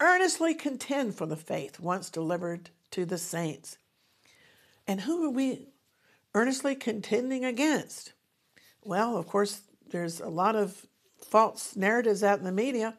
earnestly 0.00 0.52
contend 0.54 1.14
for 1.14 1.26
the 1.26 1.36
faith 1.36 1.78
once 1.78 2.10
delivered 2.10 2.70
to 2.90 3.04
the 3.04 3.18
saints. 3.18 3.78
And 4.88 5.00
who 5.00 5.24
are 5.24 5.30
we 5.30 5.68
earnestly 6.36 6.74
contending 6.74 7.44
against? 7.44 8.12
Well, 8.84 9.16
of 9.16 9.26
course, 9.26 9.62
there's 9.90 10.20
a 10.20 10.28
lot 10.28 10.54
of 10.54 10.86
false 11.30 11.74
narratives 11.74 12.22
out 12.22 12.38
in 12.38 12.44
the 12.44 12.52
media, 12.52 12.98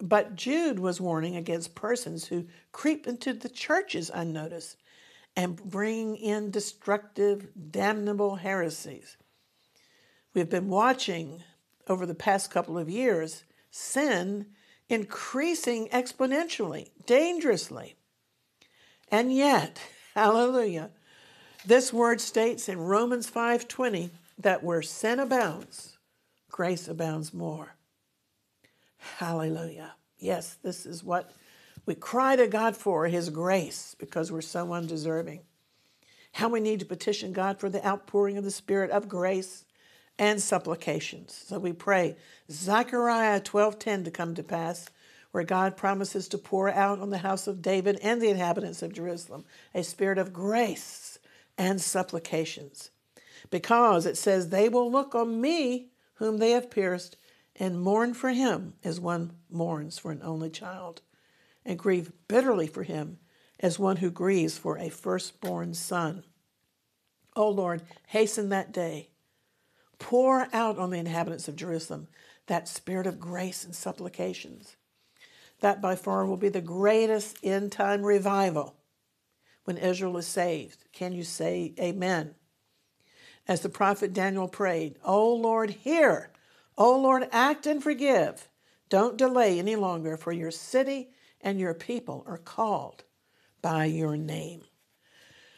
but 0.00 0.34
Jude 0.34 0.78
was 0.78 1.00
warning 1.00 1.36
against 1.36 1.74
persons 1.74 2.26
who 2.26 2.46
creep 2.72 3.06
into 3.06 3.34
the 3.34 3.50
churches 3.50 4.10
unnoticed 4.12 4.78
and 5.36 5.56
bring 5.56 6.16
in 6.16 6.50
destructive, 6.50 7.48
damnable 7.70 8.36
heresies. 8.36 9.18
We've 10.32 10.48
been 10.48 10.68
watching 10.68 11.42
over 11.88 12.06
the 12.06 12.14
past 12.14 12.50
couple 12.50 12.78
of 12.78 12.88
years 12.88 13.44
sin 13.70 14.46
increasing 14.88 15.88
exponentially, 15.88 16.88
dangerously. 17.04 17.96
And 19.10 19.32
yet, 19.34 19.78
hallelujah, 20.14 20.90
this 21.66 21.92
word 21.92 22.20
states 22.20 22.68
in 22.68 22.78
Romans 22.78 23.28
5:20 23.28 24.10
that 24.38 24.62
where 24.62 24.82
sin 24.82 25.18
abounds, 25.18 25.98
grace 26.50 26.88
abounds 26.88 27.34
more. 27.34 27.74
Hallelujah. 28.96 29.94
Yes, 30.18 30.56
this 30.62 30.86
is 30.86 31.02
what 31.02 31.30
we 31.86 31.94
cry 31.94 32.36
to 32.36 32.46
God 32.46 32.76
for 32.76 33.06
his 33.06 33.30
grace 33.30 33.94
because 33.98 34.30
we're 34.30 34.40
so 34.40 34.72
undeserving. 34.72 35.40
How 36.32 36.48
we 36.48 36.60
need 36.60 36.80
to 36.80 36.86
petition 36.86 37.32
God 37.32 37.58
for 37.58 37.70
the 37.70 37.86
outpouring 37.86 38.36
of 38.36 38.44
the 38.44 38.50
spirit 38.50 38.90
of 38.90 39.08
grace 39.08 39.64
and 40.18 40.42
supplications. 40.42 41.32
So 41.46 41.58
we 41.58 41.72
pray 41.72 42.16
Zechariah 42.50 43.40
12:10 43.40 44.04
to 44.04 44.10
come 44.10 44.34
to 44.34 44.42
pass 44.42 44.88
where 45.30 45.44
God 45.44 45.76
promises 45.76 46.28
to 46.28 46.38
pour 46.38 46.68
out 46.68 47.00
on 47.00 47.10
the 47.10 47.18
house 47.18 47.46
of 47.46 47.62
David 47.62 47.98
and 48.02 48.20
the 48.20 48.30
inhabitants 48.30 48.82
of 48.82 48.92
Jerusalem 48.92 49.44
a 49.74 49.82
spirit 49.84 50.18
of 50.18 50.32
grace 50.32 51.17
and 51.58 51.80
supplications. 51.80 52.90
Because 53.50 54.06
it 54.06 54.16
says, 54.16 54.48
They 54.48 54.68
will 54.68 54.90
look 54.90 55.14
on 55.14 55.40
me, 55.40 55.88
whom 56.14 56.38
they 56.38 56.52
have 56.52 56.70
pierced, 56.70 57.16
and 57.56 57.80
mourn 57.80 58.14
for 58.14 58.30
him 58.30 58.74
as 58.84 59.00
one 59.00 59.32
mourns 59.50 59.98
for 59.98 60.12
an 60.12 60.22
only 60.22 60.48
child, 60.48 61.02
and 61.64 61.78
grieve 61.78 62.12
bitterly 62.28 62.68
for 62.68 62.84
him 62.84 63.18
as 63.60 63.78
one 63.78 63.96
who 63.96 64.10
grieves 64.10 64.56
for 64.56 64.78
a 64.78 64.88
firstborn 64.88 65.74
son. 65.74 66.22
O 67.34 67.44
oh 67.44 67.50
Lord, 67.50 67.82
hasten 68.08 68.48
that 68.50 68.72
day. 68.72 69.10
Pour 69.98 70.48
out 70.52 70.78
on 70.78 70.90
the 70.90 70.98
inhabitants 70.98 71.48
of 71.48 71.56
Jerusalem 71.56 72.06
that 72.46 72.68
spirit 72.68 73.06
of 73.06 73.20
grace 73.20 73.64
and 73.64 73.74
supplications. 73.74 74.76
That 75.60 75.82
by 75.82 75.96
far 75.96 76.24
will 76.24 76.36
be 76.36 76.48
the 76.48 76.60
greatest 76.60 77.38
end 77.42 77.72
time 77.72 78.04
revival 78.04 78.77
when 79.68 79.76
Israel 79.76 80.16
is 80.16 80.26
saved. 80.26 80.82
Can 80.94 81.12
you 81.12 81.22
say 81.22 81.74
amen? 81.78 82.34
As 83.46 83.60
the 83.60 83.68
prophet 83.68 84.14
Daniel 84.14 84.48
prayed, 84.48 84.96
O 85.04 85.34
Lord, 85.34 85.68
hear. 85.68 86.30
O 86.78 86.98
Lord, 86.98 87.28
act 87.32 87.66
and 87.66 87.82
forgive. 87.82 88.48
Don't 88.88 89.18
delay 89.18 89.58
any 89.58 89.76
longer, 89.76 90.16
for 90.16 90.32
your 90.32 90.50
city 90.50 91.10
and 91.42 91.60
your 91.60 91.74
people 91.74 92.24
are 92.26 92.38
called 92.38 93.04
by 93.60 93.84
your 93.84 94.16
name. 94.16 94.62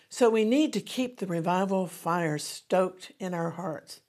So 0.09 0.29
we 0.29 0.45
need 0.45 0.73
to 0.73 0.81
keep 0.81 1.21
the 1.21 1.27
revival 1.27 1.87
fire 1.87 2.39
stoked 2.39 3.13
in 3.21 3.33
our 3.33 3.51
hearts. 3.51 4.01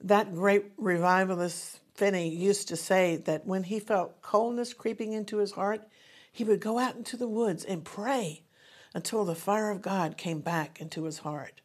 That 0.00 0.34
great 0.34 0.72
revivalist 0.78 1.80
Finney 1.92 2.30
used 2.30 2.68
to 2.68 2.76
say 2.76 3.16
that 3.16 3.46
when 3.46 3.64
he 3.64 3.80
felt 3.80 4.22
coldness 4.22 4.72
creeping 4.72 5.12
into 5.12 5.36
his 5.36 5.52
heart, 5.52 5.82
he 6.32 6.42
would 6.42 6.60
go 6.60 6.78
out 6.78 6.96
into 6.96 7.18
the 7.18 7.28
woods 7.28 7.62
and 7.62 7.84
pray 7.84 8.45
until 8.96 9.26
the 9.26 9.34
fire 9.34 9.68
of 9.70 9.82
God 9.82 10.16
came 10.16 10.40
back 10.40 10.80
into 10.80 11.04
his 11.04 11.18
heart. 11.18 11.60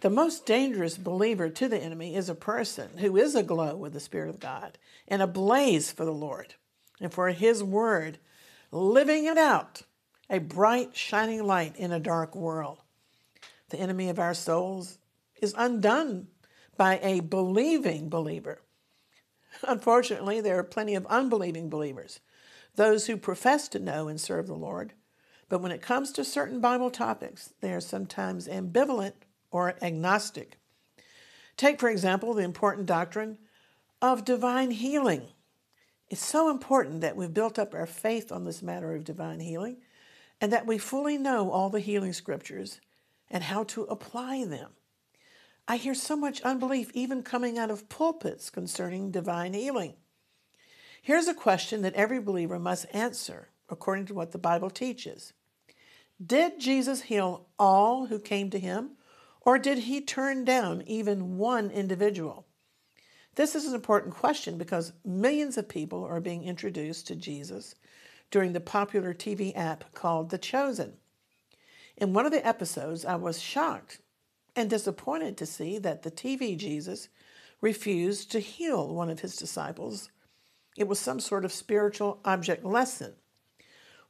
The 0.00 0.10
most 0.10 0.44
dangerous 0.44 0.98
believer 0.98 1.48
to 1.48 1.68
the 1.68 1.78
enemy 1.78 2.16
is 2.16 2.28
a 2.28 2.34
person 2.34 2.98
who 2.98 3.16
is 3.16 3.36
aglow 3.36 3.76
with 3.76 3.92
the 3.92 4.00
Spirit 4.00 4.28
of 4.28 4.40
God 4.40 4.78
and 5.06 5.22
ablaze 5.22 5.92
for 5.92 6.04
the 6.04 6.12
Lord 6.12 6.54
and 7.00 7.14
for 7.14 7.28
His 7.28 7.62
Word, 7.62 8.18
living 8.72 9.26
it 9.26 9.38
out, 9.38 9.82
a 10.28 10.38
bright, 10.38 10.96
shining 10.96 11.44
light 11.44 11.76
in 11.76 11.92
a 11.92 12.00
dark 12.00 12.34
world. 12.34 12.78
The 13.70 13.78
enemy 13.78 14.08
of 14.08 14.18
our 14.18 14.34
souls 14.34 14.98
is 15.40 15.54
undone 15.56 16.26
by 16.76 16.98
a 17.00 17.20
believing 17.20 18.08
believer. 18.08 18.60
Unfortunately, 19.62 20.40
there 20.40 20.58
are 20.58 20.64
plenty 20.64 20.96
of 20.96 21.06
unbelieving 21.06 21.70
believers, 21.70 22.18
those 22.74 23.06
who 23.06 23.16
profess 23.16 23.68
to 23.68 23.78
know 23.78 24.08
and 24.08 24.20
serve 24.20 24.48
the 24.48 24.54
Lord, 24.54 24.92
but 25.48 25.60
when 25.60 25.72
it 25.72 25.82
comes 25.82 26.12
to 26.12 26.24
certain 26.24 26.60
Bible 26.60 26.90
topics, 26.90 27.52
they 27.60 27.72
are 27.72 27.80
sometimes 27.80 28.48
ambivalent 28.48 29.14
or 29.50 29.74
agnostic. 29.80 30.58
Take, 31.56 31.80
for 31.80 31.88
example, 31.88 32.34
the 32.34 32.42
important 32.42 32.86
doctrine 32.86 33.38
of 34.02 34.24
divine 34.24 34.72
healing. 34.72 35.28
It's 36.08 36.24
so 36.24 36.50
important 36.50 37.00
that 37.00 37.16
we've 37.16 37.32
built 37.32 37.58
up 37.58 37.74
our 37.74 37.86
faith 37.86 38.30
on 38.30 38.44
this 38.44 38.62
matter 38.62 38.94
of 38.94 39.04
divine 39.04 39.40
healing 39.40 39.78
and 40.40 40.52
that 40.52 40.66
we 40.66 40.78
fully 40.78 41.16
know 41.16 41.50
all 41.50 41.70
the 41.70 41.80
healing 41.80 42.12
scriptures 42.12 42.80
and 43.30 43.44
how 43.44 43.64
to 43.64 43.82
apply 43.84 44.44
them. 44.44 44.70
I 45.66 45.78
hear 45.78 45.94
so 45.94 46.16
much 46.16 46.42
unbelief 46.42 46.90
even 46.94 47.22
coming 47.22 47.58
out 47.58 47.70
of 47.70 47.88
pulpits 47.88 48.50
concerning 48.50 49.10
divine 49.10 49.52
healing. 49.52 49.94
Here's 51.02 51.26
a 51.26 51.34
question 51.34 51.82
that 51.82 51.94
every 51.94 52.20
believer 52.20 52.58
must 52.58 52.86
answer 52.92 53.48
according 53.68 54.06
to 54.06 54.14
what 54.14 54.32
the 54.32 54.38
Bible 54.38 54.70
teaches 54.70 55.32
Did 56.24 56.58
Jesus 56.60 57.02
heal 57.02 57.46
all 57.58 58.06
who 58.06 58.18
came 58.18 58.48
to 58.50 58.58
him, 58.58 58.92
or 59.42 59.58
did 59.58 59.78
he 59.78 60.00
turn 60.00 60.44
down 60.44 60.82
even 60.86 61.36
one 61.36 61.70
individual? 61.70 62.46
This 63.34 63.54
is 63.54 63.66
an 63.66 63.74
important 63.74 64.14
question 64.14 64.56
because 64.56 64.94
millions 65.04 65.58
of 65.58 65.68
people 65.68 66.04
are 66.04 66.20
being 66.20 66.42
introduced 66.42 67.06
to 67.08 67.16
Jesus 67.16 67.74
during 68.30 68.54
the 68.54 68.60
popular 68.60 69.12
TV 69.12 69.54
app 69.54 69.92
called 69.92 70.30
The 70.30 70.38
Chosen. 70.38 70.94
In 71.98 72.14
one 72.14 72.24
of 72.24 72.32
the 72.32 72.46
episodes, 72.46 73.04
I 73.04 73.16
was 73.16 73.40
shocked 73.40 74.00
and 74.56 74.70
disappointed 74.70 75.36
to 75.36 75.46
see 75.46 75.78
that 75.78 76.02
the 76.02 76.10
TV 76.10 76.56
Jesus 76.56 77.08
refused 77.60 78.32
to 78.32 78.40
heal 78.40 78.94
one 78.94 79.10
of 79.10 79.20
his 79.20 79.36
disciples. 79.36 80.10
It 80.78 80.88
was 80.88 80.98
some 80.98 81.20
sort 81.20 81.44
of 81.44 81.52
spiritual 81.52 82.20
object 82.24 82.64
lesson. 82.64 83.14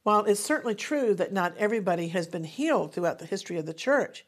While 0.07 0.23
it's 0.23 0.39
certainly 0.39 0.73
true 0.73 1.13
that 1.15 1.33
not 1.33 1.57
everybody 1.57 2.07
has 2.07 2.27
been 2.27 2.45
healed 2.45 2.93
throughout 2.93 3.19
the 3.19 3.25
history 3.25 3.57
of 3.57 3.65
the 3.65 3.73
church, 3.73 4.25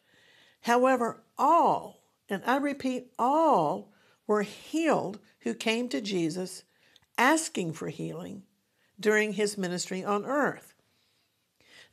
however, 0.63 1.23
all, 1.37 2.03
and 2.27 2.43
I 2.45 2.57
repeat, 2.57 3.13
all, 3.17 3.93
were 4.27 4.41
healed 4.41 5.19
who 5.39 5.53
came 5.53 5.87
to 5.87 6.01
Jesus 6.01 6.63
asking 7.17 7.71
for 7.71 7.87
healing 7.87 8.43
during 8.99 9.31
his 9.31 9.57
ministry 9.57 10.03
on 10.03 10.25
earth. 10.25 10.73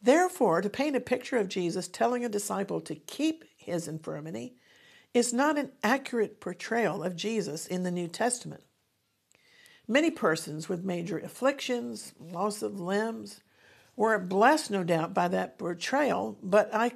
Therefore, 0.03 0.61
to 0.63 0.69
paint 0.69 0.97
a 0.97 1.01
picture 1.01 1.37
of 1.37 1.47
Jesus 1.47 1.87
telling 1.87 2.25
a 2.25 2.29
disciple 2.29 2.81
to 2.81 2.97
keep 2.97 3.45
his 3.57 3.87
infirmity 3.87 4.57
is 5.15 5.33
not 5.33 5.59
an 5.59 5.71
accurate 5.85 6.41
portrayal 6.41 7.05
of 7.05 7.15
Jesus 7.15 7.69
in 7.69 7.85
the 7.85 7.93
New 7.93 8.09
Testament. 8.09 8.65
Many 9.87 10.11
persons 10.11 10.69
with 10.69 10.83
major 10.83 11.21
afflictions, 11.21 12.13
loss 12.19 12.63
of 12.63 12.81
limbs, 12.81 13.43
were 13.97 14.19
blessed, 14.19 14.71
no 14.71 14.85
doubt, 14.85 15.15
by 15.15 15.29
that 15.29 15.59
portrayal, 15.59 16.39
but 16.43 16.73
I 16.73 16.93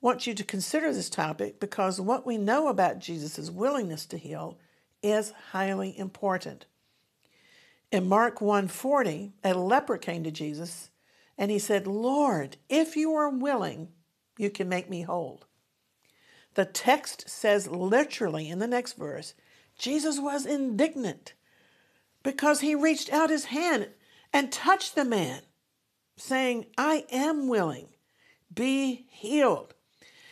want 0.00 0.26
you 0.26 0.34
to 0.34 0.44
consider 0.44 0.92
this 0.92 1.10
topic 1.10 1.60
because 1.60 2.00
what 2.00 2.26
we 2.26 2.38
know 2.38 2.68
about 2.68 2.98
Jesus' 2.98 3.50
willingness 3.50 4.06
to 4.06 4.18
heal 4.18 4.58
is 5.02 5.32
highly 5.52 5.96
important. 5.98 6.66
In 7.92 8.08
Mark 8.08 8.40
1:40, 8.40 9.32
a 9.44 9.52
leper 9.52 9.98
came 9.98 10.24
to 10.24 10.30
Jesus 10.30 10.90
and 11.36 11.50
he 11.50 11.58
said, 11.58 11.86
"Lord, 11.86 12.56
if 12.68 12.96
you 12.96 13.14
are 13.14 13.28
willing, 13.28 13.92
you 14.38 14.50
can 14.50 14.68
make 14.68 14.88
me 14.88 15.02
whole." 15.02 15.42
The 16.54 16.64
text 16.64 17.28
says 17.28 17.68
literally 17.68 18.48
in 18.48 18.58
the 18.58 18.66
next 18.66 18.94
verse, 18.94 19.34
Jesus 19.76 20.18
was 20.18 20.46
indignant 20.46 21.34
because 22.22 22.60
he 22.60 22.74
reached 22.74 23.12
out 23.12 23.30
his 23.30 23.46
hand 23.46 23.90
and 24.32 24.52
touched 24.52 24.94
the 24.94 25.04
man, 25.04 25.42
saying, 26.20 26.66
I 26.76 27.04
am 27.10 27.48
willing, 27.48 27.88
be 28.52 29.06
healed. 29.10 29.74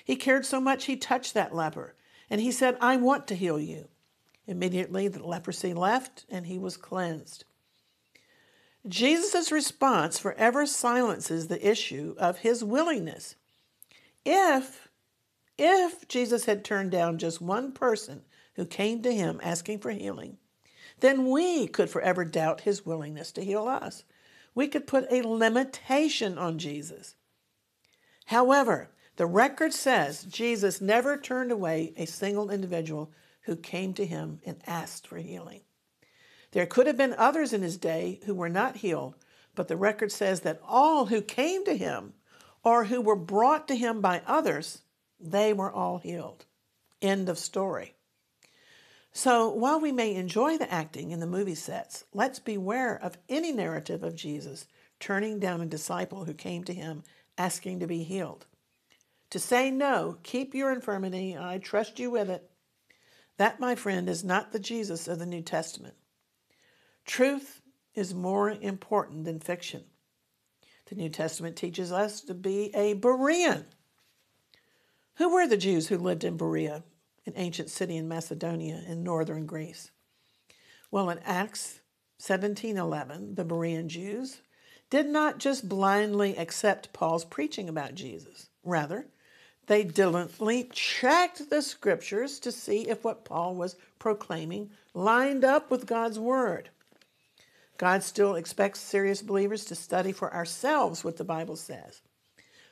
He 0.05 0.16
cared 0.16 0.46
so 0.46 0.61
much 0.61 0.85
he 0.85 0.96
touched 0.96 1.35
that 1.35 1.55
leper 1.55 1.94
and 2.31 2.40
he 2.40 2.53
said, 2.53 2.77
I 2.81 2.96
want 2.96 3.27
to 3.29 3.35
heal 3.35 3.59
you. 3.59 3.88
Immediately 4.46 5.09
the 5.09 5.27
leprosy 5.27 5.74
left 5.74 6.24
and 6.31 6.46
he 6.46 6.59
was 6.59 6.77
cleansed. 6.77 7.44
Jesus' 8.87 9.53
response 9.53 10.18
forever 10.18 10.64
silences 10.64 11.48
the 11.48 11.68
issue 11.68 12.14
of 12.18 12.38
his 12.38 12.64
willingness. 12.64 13.35
If 14.24 14.88
if 15.59 16.07
Jesus 16.07 16.44
had 16.44 16.64
turned 16.64 16.92
down 16.92 17.18
just 17.18 17.40
one 17.40 17.72
person 17.72 18.22
who 18.55 18.64
came 18.64 19.03
to 19.03 19.12
him 19.12 19.40
asking 19.42 19.81
for 19.81 19.90
healing, 19.90 20.38
then 21.01 21.29
we 21.29 21.66
could 21.66 21.90
forever 21.90 22.24
doubt 22.24 22.61
his 22.61 22.87
willingness 22.87 23.33
to 23.33 23.44
heal 23.44 23.66
us. 23.66 24.05
We 24.54 24.68
could 24.68 24.87
put 24.87 25.11
a 25.11 25.22
limitation 25.22 26.38
on 26.38 26.58
Jesus. 26.58 27.14
However, 28.26 28.90
the 29.16 29.26
record 29.26 29.72
says 29.72 30.24
Jesus 30.24 30.80
never 30.80 31.16
turned 31.16 31.50
away 31.50 31.92
a 31.96 32.06
single 32.06 32.50
individual 32.50 33.12
who 33.42 33.56
came 33.56 33.94
to 33.94 34.06
him 34.06 34.40
and 34.44 34.61
asked 34.66 35.06
for 35.06 35.18
healing. 35.18 35.62
There 36.52 36.66
could 36.66 36.87
have 36.87 36.96
been 36.96 37.14
others 37.14 37.52
in 37.52 37.62
his 37.62 37.76
day 37.76 38.20
who 38.24 38.34
were 38.34 38.48
not 38.48 38.76
healed, 38.76 39.16
but 39.54 39.68
the 39.68 39.76
record 39.76 40.12
says 40.12 40.40
that 40.40 40.61
all 40.64 41.06
who 41.06 41.20
came 41.20 41.64
to 41.64 41.76
him 41.76 42.14
or 42.62 42.84
who 42.84 43.00
were 43.00 43.16
brought 43.16 43.68
to 43.68 43.76
him 43.76 44.00
by 44.00 44.22
others 44.26 44.82
they 45.20 45.52
were 45.52 45.72
all 45.72 45.98
healed. 45.98 46.44
End 47.02 47.28
of 47.28 47.38
story. 47.38 47.94
So 49.18 49.50
while 49.50 49.81
we 49.81 49.90
may 49.90 50.14
enjoy 50.14 50.59
the 50.59 50.72
acting 50.72 51.11
in 51.11 51.18
the 51.18 51.26
movie 51.26 51.57
sets, 51.57 52.04
let's 52.14 52.38
beware 52.38 52.96
of 53.02 53.18
any 53.28 53.50
narrative 53.50 54.04
of 54.04 54.14
Jesus 54.14 54.68
turning 55.00 55.40
down 55.40 55.61
a 55.61 55.66
disciple 55.66 56.24
who 56.24 56.35
came 56.35 56.62
to 56.62 56.72
him 56.72 57.02
asking 57.37 57.81
to 57.81 57.88
be 57.88 58.04
healed. 58.04 58.46
To 59.31 59.40
say 59.40 59.72
no, 59.72 60.18
keep 60.22 60.54
your 60.54 60.70
infirmity, 60.70 61.37
I 61.37 61.59
trust 61.59 61.98
you 61.98 62.12
with 62.12 62.31
it, 62.31 62.48
that, 63.38 63.59
my 63.59 63.74
friend, 63.74 64.09
is 64.09 64.22
not 64.22 64.52
the 64.52 64.61
Jesus 64.61 65.09
of 65.09 65.18
the 65.18 65.26
New 65.26 65.42
Testament. 65.42 65.96
Truth 67.04 67.61
is 67.96 68.14
more 68.14 68.50
important 68.50 69.24
than 69.24 69.40
fiction. 69.40 69.83
The 70.87 70.94
New 70.94 71.09
Testament 71.09 71.57
teaches 71.57 71.90
us 71.90 72.20
to 72.20 72.35
be 72.35 72.70
a 72.72 72.94
Berean 72.94 73.64
who 75.16 75.35
were 75.35 75.48
the 75.48 75.57
Jews 75.57 75.88
who 75.88 75.98
lived 75.98 76.22
in 76.22 76.37
Berea, 76.37 76.85
an 77.28 77.34
ancient 77.36 77.70
city 77.70 77.96
in 77.96 78.08
Macedonia 78.08 78.82
in 78.88 79.04
northern 79.04 79.46
Greece? 79.46 79.90
Well, 80.90 81.10
in 81.10 81.18
Acts 81.20 81.80
1711, 82.16 83.34
the 83.34 83.44
Berean 83.44 83.86
Jews 83.86 84.38
did 84.90 85.06
not 85.06 85.38
just 85.38 85.68
blindly 85.68 86.36
accept 86.36 86.92
Paul's 86.92 87.26
preaching 87.26 87.68
about 87.68 87.94
Jesus. 87.94 88.48
Rather, 88.64 89.06
they 89.66 89.84
diligently 89.84 90.64
checked 90.72 91.50
the 91.50 91.60
scriptures 91.60 92.40
to 92.40 92.50
see 92.50 92.88
if 92.88 93.04
what 93.04 93.26
Paul 93.26 93.54
was 93.54 93.76
proclaiming 93.98 94.70
lined 94.94 95.44
up 95.44 95.70
with 95.70 95.86
God's 95.86 96.18
word. 96.18 96.70
God 97.76 98.02
still 98.02 98.34
expects 98.34 98.80
serious 98.80 99.20
believers 99.20 99.66
to 99.66 99.74
study 99.74 100.12
for 100.12 100.32
ourselves 100.32 101.04
what 101.04 101.18
the 101.18 101.24
Bible 101.24 101.56
says. 101.56 102.00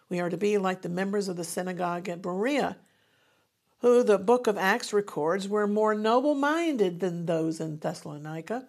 We 0.09 0.21
are 0.21 0.31
to 0.31 0.37
be 0.39 0.57
like 0.57 0.81
the 0.81 0.89
members 0.89 1.29
of 1.29 1.37
the 1.37 1.45
synagogue 1.45 2.09
at 2.09 2.23
Berea, 2.23 2.79
who 3.81 4.03
the 4.03 4.19
book 4.19 4.47
of 4.47 4.57
Acts 4.57 4.93
records 4.93 5.49
were 5.49 5.67
more 5.67 5.95
noble 5.95 6.35
minded 6.35 7.01
than 7.01 7.27
those 7.27 7.61
in 7.61 7.79
Thessalonica, 7.79 8.67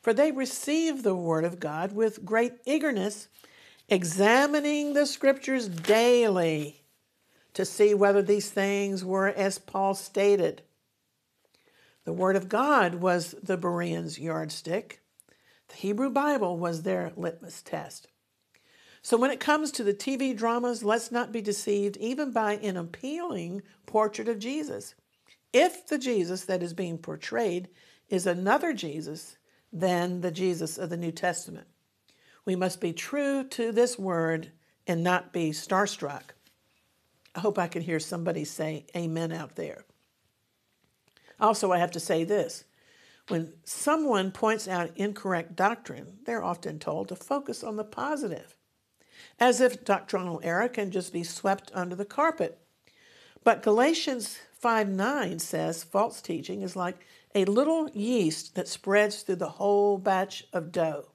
for 0.00 0.12
they 0.12 0.32
received 0.32 1.04
the 1.04 1.14
word 1.14 1.44
of 1.44 1.60
God 1.60 1.92
with 1.92 2.24
great 2.24 2.54
eagerness, 2.64 3.28
examining 3.88 4.94
the 4.94 5.06
scriptures 5.06 5.68
daily 5.68 6.82
to 7.54 7.64
see 7.64 7.92
whether 7.94 8.22
these 8.22 8.50
things 8.50 9.04
were 9.04 9.28
as 9.28 9.58
Paul 9.58 9.94
stated. 9.94 10.62
The 12.04 12.12
word 12.12 12.36
of 12.36 12.48
God 12.48 12.96
was 12.96 13.34
the 13.42 13.56
Bereans' 13.56 14.18
yardstick. 14.18 15.00
The 15.68 15.74
Hebrew 15.74 16.08
Bible 16.08 16.56
was 16.56 16.82
their 16.82 17.12
litmus 17.16 17.60
test. 17.60 18.08
So 19.02 19.16
when 19.16 19.30
it 19.30 19.40
comes 19.40 19.70
to 19.72 19.84
the 19.84 19.94
TV 19.94 20.36
dramas, 20.36 20.82
let's 20.82 21.12
not 21.12 21.32
be 21.32 21.40
deceived 21.40 21.96
even 21.98 22.32
by 22.32 22.54
an 22.54 22.76
appealing 22.76 23.62
portrait 23.86 24.28
of 24.28 24.38
Jesus. 24.38 24.94
If 25.52 25.86
the 25.86 25.98
Jesus 25.98 26.44
that 26.44 26.62
is 26.62 26.74
being 26.74 26.98
portrayed 26.98 27.68
is 28.08 28.26
another 28.26 28.72
Jesus 28.72 29.36
than 29.72 30.20
the 30.20 30.30
Jesus 30.30 30.78
of 30.78 30.90
the 30.90 30.96
New 30.96 31.12
Testament, 31.12 31.66
we 32.44 32.56
must 32.56 32.80
be 32.80 32.92
true 32.92 33.44
to 33.44 33.72
this 33.72 33.98
word 33.98 34.52
and 34.86 35.02
not 35.02 35.32
be 35.32 35.50
starstruck. 35.50 36.30
I 37.34 37.40
hope 37.40 37.58
I 37.58 37.68
can 37.68 37.82
hear 37.82 38.00
somebody 38.00 38.44
say 38.44 38.86
amen 38.96 39.32
out 39.32 39.54
there. 39.54 39.84
Also, 41.40 41.70
I 41.72 41.78
have 41.78 41.92
to 41.92 42.00
say 42.00 42.24
this 42.24 42.64
when 43.28 43.52
someone 43.64 44.32
points 44.32 44.66
out 44.66 44.96
incorrect 44.96 45.54
doctrine, 45.54 46.18
they're 46.24 46.42
often 46.42 46.78
told 46.78 47.08
to 47.08 47.16
focus 47.16 47.62
on 47.62 47.76
the 47.76 47.84
positive, 47.84 48.56
as 49.40 49.60
if 49.60 49.84
doctrinal 49.84 50.40
error 50.42 50.68
can 50.68 50.90
just 50.90 51.12
be 51.12 51.22
swept 51.22 51.70
under 51.74 51.94
the 51.94 52.04
carpet. 52.04 52.58
But 53.44 53.62
Galatians 53.62 54.38
5 54.52 54.88
9 54.88 55.38
says 55.38 55.84
false 55.84 56.20
teaching 56.20 56.62
is 56.62 56.76
like 56.76 57.06
a 57.34 57.44
little 57.44 57.88
yeast 57.90 58.54
that 58.54 58.68
spreads 58.68 59.22
through 59.22 59.36
the 59.36 59.48
whole 59.48 59.98
batch 59.98 60.44
of 60.52 60.72
dough. 60.72 61.10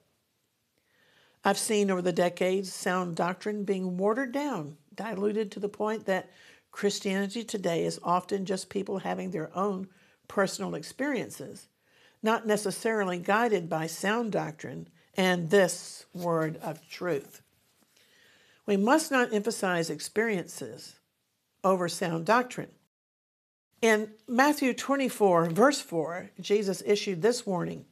I've 1.44 1.58
seen 1.58 1.90
over 1.90 2.00
the 2.00 2.12
decades 2.12 2.72
sound 2.72 3.16
doctrine 3.16 3.64
being 3.64 3.98
watered 3.98 4.32
down, 4.32 4.78
diluted 4.94 5.50
to 5.52 5.60
the 5.60 5.68
point 5.68 6.06
that 6.06 6.30
Christianity 6.70 7.44
today 7.44 7.84
is 7.84 8.00
often 8.02 8.46
just 8.46 8.70
people 8.70 8.98
having 8.98 9.30
their 9.30 9.54
own 9.56 9.88
personal 10.26 10.74
experiences 10.74 11.68
not 12.24 12.46
necessarily 12.46 13.18
guided 13.18 13.68
by 13.68 13.86
sound 13.86 14.32
doctrine 14.32 14.88
and 15.14 15.50
this 15.50 16.06
word 16.14 16.56
of 16.62 16.80
truth. 16.88 17.42
We 18.66 18.76
must 18.76 19.10
not 19.10 19.32
emphasize 19.32 19.90
experiences 19.90 20.96
over 21.62 21.88
sound 21.88 22.26
doctrine. 22.26 22.70
In 23.82 24.12
Matthew 24.26 24.72
24, 24.72 25.50
verse 25.50 25.80
4, 25.80 26.30
Jesus 26.40 26.82
issued 26.86 27.20
this 27.20 27.44
warning 27.44 27.84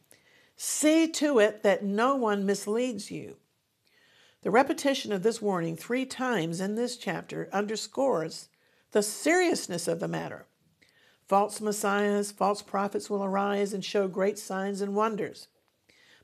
See 0.57 1.09
to 1.09 1.39
it 1.39 1.63
that 1.63 1.85
no 1.85 2.15
one 2.15 2.47
misleads 2.47 3.11
you. 3.11 3.37
The 4.43 4.51
repetition 4.51 5.13
of 5.13 5.23
this 5.23 5.43
warning 5.43 5.77
three 5.77 6.05
times 6.05 6.61
in 6.61 6.75
this 6.75 6.97
chapter 6.97 7.49
underscores 7.53 8.49
the 8.93 9.03
seriousness 9.03 9.89
of 9.89 10.01
the 10.01 10.09
matter. 10.09 10.47
False 11.27 11.61
messiahs, 11.61 12.33
false 12.33 12.63
prophets 12.63 13.09
will 13.09 13.25
arise 13.25 13.73
and 13.73 13.85
show 13.85 14.09
great 14.09 14.39
signs 14.39 14.81
and 14.81 14.95
wonders. 14.95 15.49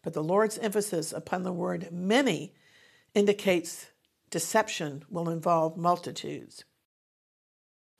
But 0.02 0.12
the 0.12 0.22
Lord's 0.22 0.58
emphasis 0.58 1.12
upon 1.12 1.42
the 1.42 1.52
word 1.52 1.88
many 1.90 2.54
indicates 3.14 3.86
deception 4.30 5.04
will 5.08 5.28
involve 5.28 5.76
multitudes. 5.76 6.64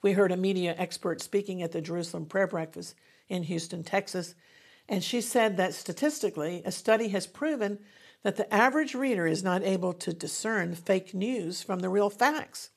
We 0.02 0.12
heard 0.12 0.32
a 0.32 0.36
media 0.36 0.74
expert 0.78 1.20
speaking 1.20 1.62
at 1.62 1.72
the 1.72 1.80
Jerusalem 1.80 2.26
Prayer 2.26 2.46
Breakfast 2.46 2.94
in 3.28 3.44
Houston, 3.44 3.82
Texas, 3.82 4.34
and 4.88 5.02
she 5.04 5.20
said 5.20 5.56
that 5.56 5.74
statistically, 5.74 6.62
a 6.64 6.72
study 6.72 7.08
has 7.08 7.26
proven 7.26 7.80
that 8.22 8.36
the 8.36 8.52
average 8.52 8.94
reader 8.94 9.26
is 9.26 9.42
not 9.42 9.62
able 9.62 9.92
to 9.92 10.12
discern 10.12 10.74
fake 10.74 11.14
news 11.14 11.62
from 11.62 11.80
the 11.80 11.88
real 11.88 12.10
facts. 12.10 12.70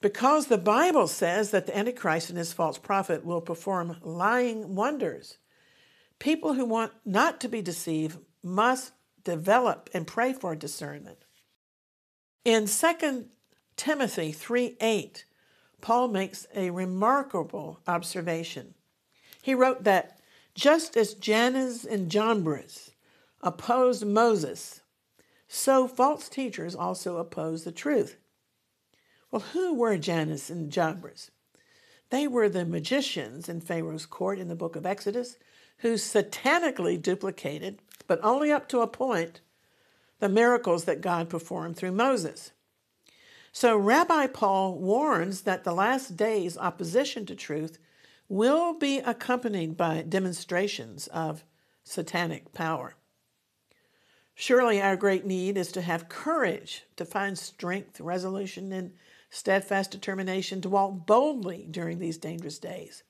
Because 0.00 0.46
the 0.46 0.58
Bible 0.58 1.06
says 1.06 1.50
that 1.50 1.66
the 1.66 1.76
Antichrist 1.76 2.28
and 2.28 2.38
his 2.38 2.52
false 2.52 2.78
prophet 2.78 3.24
will 3.24 3.40
perform 3.40 3.98
lying 4.02 4.74
wonders, 4.74 5.38
people 6.18 6.54
who 6.54 6.64
want 6.64 6.92
not 7.04 7.40
to 7.40 7.48
be 7.48 7.62
deceived 7.62 8.18
must 8.42 8.92
develop 9.22 9.88
and 9.94 10.06
pray 10.06 10.32
for 10.32 10.56
discernment. 10.56 11.18
In 12.44 12.66
2 12.66 13.26
Timothy 13.76 14.32
3 14.32 14.76
8, 14.80 15.24
Paul 15.80 16.08
makes 16.08 16.46
a 16.54 16.70
remarkable 16.70 17.78
observation. 17.86 18.74
He 19.40 19.54
wrote 19.54 19.84
that 19.84 20.18
just 20.54 20.96
as 20.96 21.14
Jannes 21.14 21.84
and 21.84 22.10
Jambres 22.10 22.90
opposed 23.42 24.04
Moses, 24.04 24.80
so 25.46 25.86
false 25.86 26.28
teachers 26.28 26.74
also 26.74 27.18
oppose 27.18 27.62
the 27.62 27.72
truth. 27.72 28.16
Well, 29.30 29.42
who 29.52 29.74
were 29.74 29.96
Jannes 29.96 30.50
and 30.50 30.70
Jambres? 30.70 31.30
They 32.10 32.26
were 32.26 32.48
the 32.48 32.64
magicians 32.64 33.48
in 33.48 33.60
Pharaoh's 33.60 34.04
court 34.04 34.38
in 34.38 34.48
the 34.48 34.56
book 34.56 34.74
of 34.74 34.84
Exodus 34.84 35.36
who 35.78 35.94
satanically 35.94 37.00
duplicated, 37.00 37.80
but 38.06 38.20
only 38.22 38.52
up 38.52 38.68
to 38.68 38.80
a 38.80 38.86
point, 38.86 39.40
the 40.22 40.28
miracles 40.28 40.84
that 40.84 41.00
God 41.00 41.28
performed 41.28 41.76
through 41.76 41.90
Moses. 41.90 42.52
So 43.50 43.76
Rabbi 43.76 44.28
Paul 44.28 44.78
warns 44.78 45.40
that 45.40 45.64
the 45.64 45.74
last 45.74 46.16
days' 46.16 46.56
opposition 46.56 47.26
to 47.26 47.34
truth 47.34 47.76
will 48.28 48.72
be 48.72 48.98
accompanied 48.98 49.76
by 49.76 50.02
demonstrations 50.02 51.08
of 51.08 51.42
satanic 51.82 52.52
power. 52.52 52.94
Surely 54.36 54.80
our 54.80 54.94
great 54.94 55.26
need 55.26 55.58
is 55.58 55.72
to 55.72 55.82
have 55.82 56.08
courage, 56.08 56.84
to 56.94 57.04
find 57.04 57.36
strength, 57.36 58.00
resolution, 58.00 58.70
and 58.70 58.92
steadfast 59.28 59.90
determination 59.90 60.60
to 60.60 60.68
walk 60.68 61.04
boldly 61.04 61.66
during 61.68 61.98
these 61.98 62.16
dangerous 62.16 62.60
days. 62.60 63.02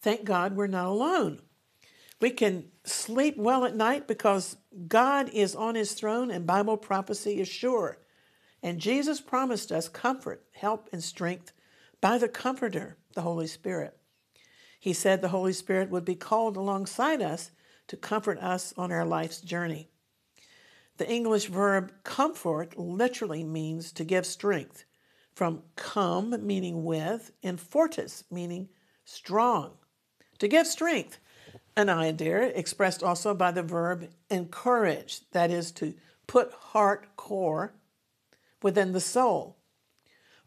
Thank 0.00 0.24
God 0.24 0.56
we're 0.56 0.66
not 0.66 0.86
alone. 0.86 1.42
We 2.20 2.30
can 2.30 2.70
sleep 2.84 3.36
well 3.36 3.64
at 3.64 3.76
night 3.76 4.08
because 4.08 4.56
God 4.88 5.28
is 5.30 5.54
on 5.54 5.74
his 5.74 5.92
throne 5.92 6.30
and 6.30 6.46
Bible 6.46 6.76
prophecy 6.76 7.40
is 7.40 7.48
sure. 7.48 7.98
And 8.62 8.80
Jesus 8.80 9.20
promised 9.20 9.70
us 9.70 9.88
comfort, 9.88 10.44
help, 10.52 10.88
and 10.92 11.04
strength 11.04 11.52
by 12.00 12.18
the 12.18 12.28
Comforter, 12.28 12.96
the 13.14 13.22
Holy 13.22 13.46
Spirit. 13.46 13.96
He 14.80 14.92
said 14.92 15.20
the 15.20 15.28
Holy 15.28 15.52
Spirit 15.52 15.90
would 15.90 16.04
be 16.04 16.14
called 16.14 16.56
alongside 16.56 17.20
us 17.20 17.50
to 17.88 17.96
comfort 17.96 18.38
us 18.38 18.72
on 18.76 18.90
our 18.92 19.04
life's 19.04 19.40
journey. 19.40 19.88
The 20.96 21.08
English 21.08 21.46
verb 21.46 21.92
comfort 22.04 22.78
literally 22.78 23.44
means 23.44 23.92
to 23.92 24.04
give 24.04 24.24
strength, 24.24 24.84
from 25.34 25.62
come, 25.76 26.34
meaning 26.46 26.84
with, 26.84 27.32
and 27.42 27.60
fortis, 27.60 28.24
meaning 28.30 28.68
strong. 29.04 29.72
To 30.38 30.48
give 30.48 30.66
strength, 30.66 31.18
an 31.76 31.90
idea 31.90 32.42
expressed 32.48 33.02
also 33.02 33.34
by 33.34 33.50
the 33.50 33.62
verb 33.62 34.08
encourage, 34.30 35.28
that 35.30 35.50
is, 35.50 35.70
to 35.72 35.94
put 36.26 36.52
heart 36.52 37.16
core 37.16 37.74
within 38.62 38.92
the 38.92 39.00
soul. 39.00 39.58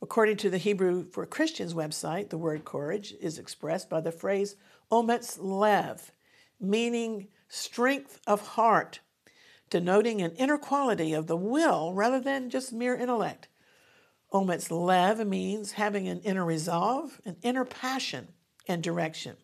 According 0.02 0.38
to 0.38 0.50
the 0.50 0.58
Hebrew 0.58 1.06
for 1.12 1.26
Christians 1.26 1.74
website, 1.74 2.30
the 2.30 2.38
word 2.38 2.66
courage 2.66 3.14
is 3.22 3.38
expressed 3.38 3.90
by 3.90 4.02
the 4.02 4.12
phrase 4.12 4.56
omets 4.92 5.38
lev, 5.40 6.12
meaning 6.60 7.28
strength 7.48 8.20
of 8.26 8.42
heart, 8.42 9.02
denoting 9.70 10.22
an 10.22 10.32
inner 10.32 10.58
quality 10.58 11.14
of 11.14 11.28
the 11.28 11.38
will 11.38 11.94
rather 11.94 12.20
than 12.20 12.50
just 12.50 12.74
mere 12.74 12.96
intellect. 12.96 13.50
Omets 14.34 14.72
lev 14.72 15.26
means 15.28 15.74
having 15.74 16.08
an 16.08 16.22
inner 16.22 16.46
resolve, 16.46 17.20
an 17.26 17.36
inner 17.42 17.66
passion 17.66 18.30
and 18.68 18.82
direction. 18.82 19.36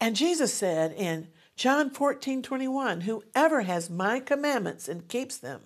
And 0.00 0.16
Jesus 0.16 0.52
said 0.52 0.92
in 0.92 1.28
John 1.56 1.90
14, 1.90 2.42
21, 2.42 3.02
Whoever 3.02 3.62
has 3.62 3.88
my 3.88 4.20
commandments 4.20 4.88
and 4.88 5.08
keeps 5.08 5.38
them, 5.38 5.62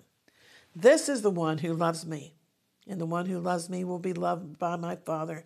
this 0.75 1.09
is 1.09 1.21
the 1.21 1.31
one 1.31 1.59
who 1.59 1.73
loves 1.73 2.05
me. 2.05 2.35
And 2.87 2.99
the 2.99 3.05
one 3.05 3.27
who 3.27 3.39
loves 3.39 3.69
me 3.69 3.83
will 3.83 3.99
be 3.99 4.13
loved 4.13 4.57
by 4.57 4.75
my 4.75 4.95
Father, 4.95 5.45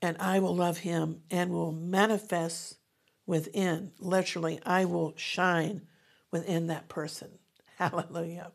and 0.00 0.16
I 0.18 0.40
will 0.40 0.54
love 0.54 0.78
him 0.78 1.22
and 1.30 1.50
will 1.52 1.72
manifest 1.72 2.78
within. 3.26 3.92
Literally, 4.00 4.60
I 4.66 4.84
will 4.84 5.14
shine 5.16 5.82
within 6.30 6.66
that 6.66 6.88
person. 6.88 7.38
Hallelujah. 7.76 8.50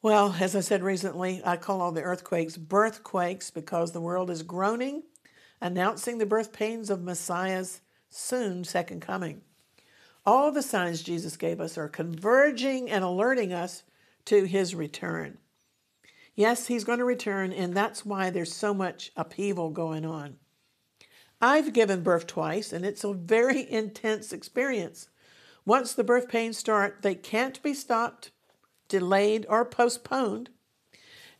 Well, 0.00 0.36
as 0.38 0.54
I 0.54 0.60
said 0.60 0.84
recently, 0.84 1.42
I 1.44 1.56
call 1.56 1.80
all 1.80 1.90
the 1.90 2.02
earthquakes 2.02 2.56
birthquakes 2.56 3.52
because 3.52 3.90
the 3.90 4.00
world 4.00 4.30
is 4.30 4.44
groaning, 4.44 5.02
announcing 5.60 6.18
the 6.18 6.26
birth 6.26 6.52
pains 6.52 6.90
of 6.90 7.02
Messiah's 7.02 7.80
soon 8.10 8.64
second 8.64 9.00
coming. 9.00 9.42
All 10.24 10.50
the 10.50 10.62
signs 10.62 11.02
Jesus 11.02 11.36
gave 11.36 11.60
us 11.60 11.78
are 11.78 11.88
converging 11.88 12.90
and 12.90 13.04
alerting 13.04 13.52
us 13.52 13.84
to 14.26 14.44
his 14.44 14.74
return. 14.74 15.38
Yes, 16.34 16.66
he's 16.66 16.84
going 16.84 16.98
to 16.98 17.04
return, 17.04 17.52
and 17.52 17.74
that's 17.74 18.04
why 18.04 18.30
there's 18.30 18.52
so 18.52 18.74
much 18.74 19.12
upheaval 19.16 19.70
going 19.70 20.04
on. 20.04 20.36
I've 21.40 21.72
given 21.72 22.02
birth 22.02 22.26
twice, 22.26 22.72
and 22.72 22.84
it's 22.84 23.04
a 23.04 23.14
very 23.14 23.70
intense 23.70 24.32
experience. 24.32 25.08
Once 25.64 25.94
the 25.94 26.04
birth 26.04 26.28
pains 26.28 26.58
start, 26.58 27.02
they 27.02 27.14
can't 27.14 27.62
be 27.62 27.72
stopped, 27.72 28.30
delayed, 28.88 29.46
or 29.48 29.64
postponed. 29.64 30.50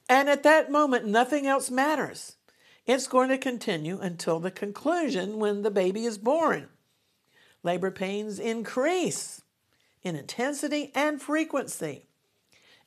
And 0.08 0.28
at 0.28 0.42
that 0.44 0.70
moment, 0.70 1.06
nothing 1.06 1.46
else 1.46 1.70
matters. 1.70 2.35
It's 2.86 3.08
going 3.08 3.28
to 3.30 3.38
continue 3.38 3.98
until 3.98 4.38
the 4.38 4.50
conclusion 4.50 5.38
when 5.38 5.62
the 5.62 5.70
baby 5.70 6.04
is 6.04 6.18
born. 6.18 6.68
Labor 7.62 7.90
pains 7.90 8.38
increase 8.38 9.42
in 10.02 10.14
intensity 10.14 10.92
and 10.94 11.20
frequency, 11.20 12.06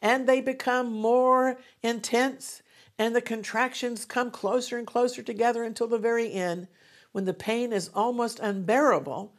and 0.01 0.27
they 0.27 0.39
become 0.39 0.93
more 0.93 1.59
intense, 1.83 2.61
and 2.97 3.13
the 3.13 3.21
contractions 3.21 4.05
come 4.05 4.31
closer 4.31 4.77
and 4.77 4.87
closer 4.87 5.21
together 5.21 5.63
until 5.63 5.87
the 5.87 5.97
very 5.97 6.31
end 6.31 6.67
when 7.11 7.25
the 7.25 7.33
pain 7.33 7.73
is 7.73 7.89
almost 7.93 8.39
unbearable 8.39 9.33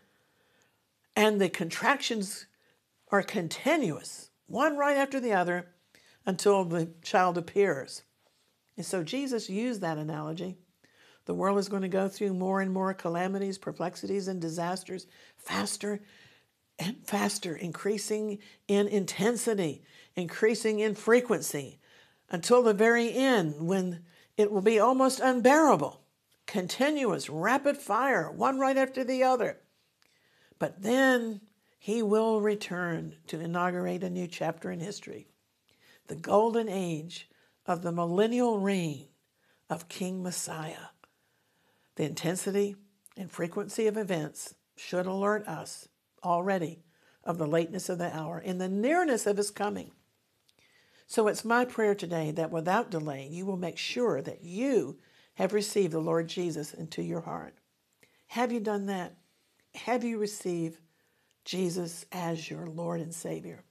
and 1.16 1.40
the 1.40 1.48
contractions 1.48 2.46
are 3.10 3.22
continuous, 3.22 4.30
one 4.46 4.76
right 4.76 4.96
after 4.96 5.20
the 5.20 5.32
other, 5.32 5.68
until 6.26 6.64
the 6.64 6.90
child 7.02 7.36
appears. 7.36 8.02
And 8.80 8.86
so 8.86 9.04
Jesus 9.04 9.50
used 9.50 9.82
that 9.82 9.98
analogy. 9.98 10.56
The 11.26 11.34
world 11.34 11.58
is 11.58 11.68
going 11.68 11.82
to 11.82 11.88
go 11.88 12.08
through 12.08 12.32
more 12.32 12.62
and 12.62 12.72
more 12.72 12.94
calamities, 12.94 13.58
perplexities, 13.58 14.26
and 14.26 14.40
disasters 14.40 15.06
faster 15.36 16.00
and 16.78 16.96
faster, 17.06 17.54
increasing 17.54 18.38
in 18.68 18.88
intensity, 18.88 19.82
increasing 20.16 20.78
in 20.78 20.94
frequency, 20.94 21.78
until 22.30 22.62
the 22.62 22.72
very 22.72 23.12
end 23.12 23.66
when 23.66 24.02
it 24.38 24.50
will 24.50 24.62
be 24.62 24.80
almost 24.80 25.20
unbearable 25.20 26.00
continuous, 26.46 27.28
rapid 27.28 27.76
fire, 27.76 28.30
one 28.30 28.58
right 28.58 28.78
after 28.78 29.04
the 29.04 29.22
other. 29.22 29.58
But 30.58 30.80
then 30.80 31.42
he 31.78 32.02
will 32.02 32.40
return 32.40 33.16
to 33.26 33.40
inaugurate 33.40 34.02
a 34.02 34.08
new 34.08 34.26
chapter 34.26 34.70
in 34.70 34.80
history 34.80 35.26
the 36.06 36.16
golden 36.16 36.70
age 36.70 37.29
of 37.66 37.82
the 37.82 37.92
millennial 37.92 38.58
reign 38.58 39.06
of 39.68 39.88
King 39.88 40.22
Messiah. 40.22 40.88
The 41.96 42.04
intensity 42.04 42.76
and 43.16 43.30
frequency 43.30 43.86
of 43.86 43.96
events 43.96 44.54
should 44.76 45.06
alert 45.06 45.46
us 45.46 45.88
already 46.24 46.82
of 47.24 47.38
the 47.38 47.46
lateness 47.46 47.88
of 47.88 47.98
the 47.98 48.14
hour 48.16 48.42
and 48.44 48.60
the 48.60 48.68
nearness 48.68 49.26
of 49.26 49.36
his 49.36 49.50
coming. 49.50 49.90
So 51.06 51.26
it's 51.26 51.44
my 51.44 51.64
prayer 51.64 51.94
today 51.94 52.30
that 52.32 52.50
without 52.50 52.90
delay, 52.90 53.28
you 53.30 53.44
will 53.44 53.56
make 53.56 53.78
sure 53.78 54.22
that 54.22 54.42
you 54.42 54.98
have 55.34 55.52
received 55.52 55.92
the 55.92 56.00
Lord 56.00 56.28
Jesus 56.28 56.72
into 56.72 57.02
your 57.02 57.20
heart. 57.20 57.54
Have 58.28 58.52
you 58.52 58.60
done 58.60 58.86
that? 58.86 59.16
Have 59.74 60.04
you 60.04 60.18
received 60.18 60.78
Jesus 61.44 62.06
as 62.12 62.48
your 62.48 62.66
Lord 62.66 63.00
and 63.00 63.14
Savior? 63.14 63.64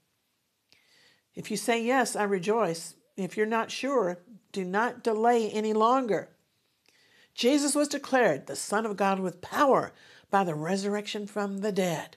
If 1.34 1.50
you 1.50 1.58
say 1.58 1.84
yes, 1.84 2.16
I 2.16 2.24
rejoice. 2.24 2.96
If 3.20 3.36
you're 3.36 3.46
not 3.46 3.70
sure, 3.70 4.20
do 4.54 4.64
not 4.64 5.04
delay 5.04 5.50
any 5.50 5.74
longer. 5.74 6.30
Jesus 7.34 7.76
was 7.76 7.90
declared 7.90 8.48
the 8.48 8.56
Son 8.56 8.86
of 8.86 8.96
God 8.96 9.20
with 9.20 9.42
power 9.42 9.94
by 10.30 10.46
the 10.46 10.56
resurrection 10.56 11.28
from 11.28 11.58
the 11.60 11.72
dead. 11.72 12.16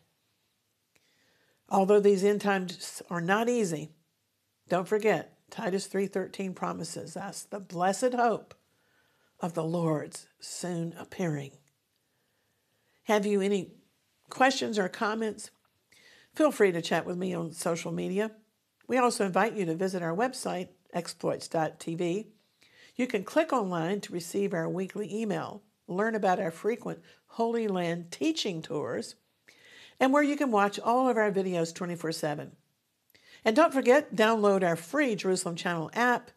Although 1.69 2.01
these 2.01 2.23
end 2.23 2.41
times 2.41 3.03
are 3.11 3.21
not 3.21 3.49
easy, 3.49 3.91
don't 4.69 4.87
forget 4.87 5.39
Titus 5.51 5.89
3:13 5.89 6.55
promises 6.55 7.17
us 7.17 7.43
the 7.43 7.61
blessed 7.61 8.15
hope 8.15 8.55
of 9.41 9.55
the 9.55 9.65
Lord's 9.65 10.29
soon 10.39 10.93
appearing. 10.93 11.59
Have 13.05 13.27
you 13.27 13.41
any 13.41 13.75
questions 14.31 14.79
or 14.79 14.89
comments? 14.89 15.51
Feel 16.35 16.53
free 16.53 16.71
to 16.71 16.81
chat 16.81 17.05
with 17.05 17.17
me 17.17 17.35
on 17.35 17.53
social 17.53 17.91
media. 17.91 18.31
We 18.87 18.99
also 18.99 19.27
invite 19.27 19.55
you 19.55 19.65
to 19.65 19.75
visit 19.75 20.03
our 20.03 20.15
website, 20.15 20.69
exploits.tv. 20.93 22.27
You 22.97 23.07
can 23.07 23.25
click 23.25 23.53
online 23.53 24.01
to 24.03 24.13
receive 24.13 24.53
our 24.53 24.69
weekly 24.69 25.13
email, 25.15 25.63
learn 25.87 26.15
about 26.15 26.41
our 26.41 26.51
frequent 26.51 27.01
Holy 27.27 27.67
Land 27.69 28.11
teaching 28.11 28.63
tours, 28.63 29.15
and 29.99 30.13
where 30.13 30.23
you 30.23 30.37
can 30.37 30.51
watch 30.51 30.79
all 30.79 31.09
of 31.09 31.17
our 31.17 31.33
videos 31.33 31.75
24 31.75 32.13
7. 32.13 32.53
And 33.45 33.57
don't 33.57 33.73
forget, 33.73 34.15
download 34.15 34.63
our 34.63 34.77
free 34.77 35.17
Jerusalem 35.17 35.57
Channel 35.57 35.91
app 35.95 36.31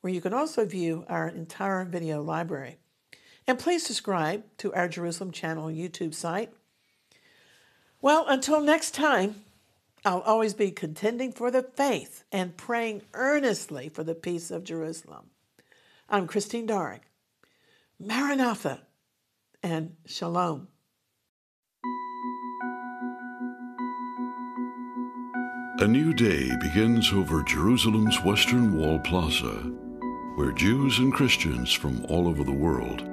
where 0.00 0.12
you 0.12 0.20
can 0.20 0.32
also 0.32 0.64
view 0.64 1.04
our 1.08 1.28
entire 1.28 1.84
video 1.84 2.22
library. 2.22 2.78
And 3.46 3.58
please 3.58 3.84
subscribe 3.84 4.44
to 4.58 4.72
our 4.74 4.88
Jerusalem 4.88 5.32
Channel 5.32 5.68
YouTube 5.68 6.14
site. 6.14 6.52
Well, 8.00 8.24
until 8.28 8.60
next 8.60 8.94
time, 8.94 9.44
I'll 10.04 10.20
always 10.20 10.54
be 10.54 10.70
contending 10.70 11.32
for 11.32 11.50
the 11.50 11.62
faith 11.62 12.24
and 12.32 12.56
praying 12.56 13.02
earnestly 13.14 13.88
for 13.88 14.02
the 14.02 14.14
peace 14.14 14.50
of 14.50 14.64
Jerusalem. 14.64 15.26
I'm 16.08 16.26
Christine 16.26 16.66
Darg. 16.66 17.00
Maranatha 17.98 18.82
and 19.62 19.96
Shalom. 20.06 20.68
A 25.80 25.86
new 25.86 26.12
day 26.12 26.50
begins 26.60 27.12
over 27.12 27.42
Jerusalem's 27.42 28.22
Western 28.22 28.76
Wall 28.78 28.98
Plaza 28.98 29.72
where 30.40 30.52
Jews 30.52 30.98
and 31.00 31.12
Christians 31.12 31.70
from 31.72 32.04
all 32.06 32.26
over 32.26 32.44
the 32.44 32.52
world 32.52 33.06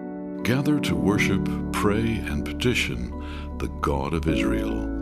gather 0.43 0.79
to 0.79 0.95
worship, 0.95 1.43
pray, 1.73 2.17
and 2.25 2.45
petition 2.45 3.11
the 3.57 3.67
God 3.81 4.13
of 4.13 4.27
Israel. 4.29 4.96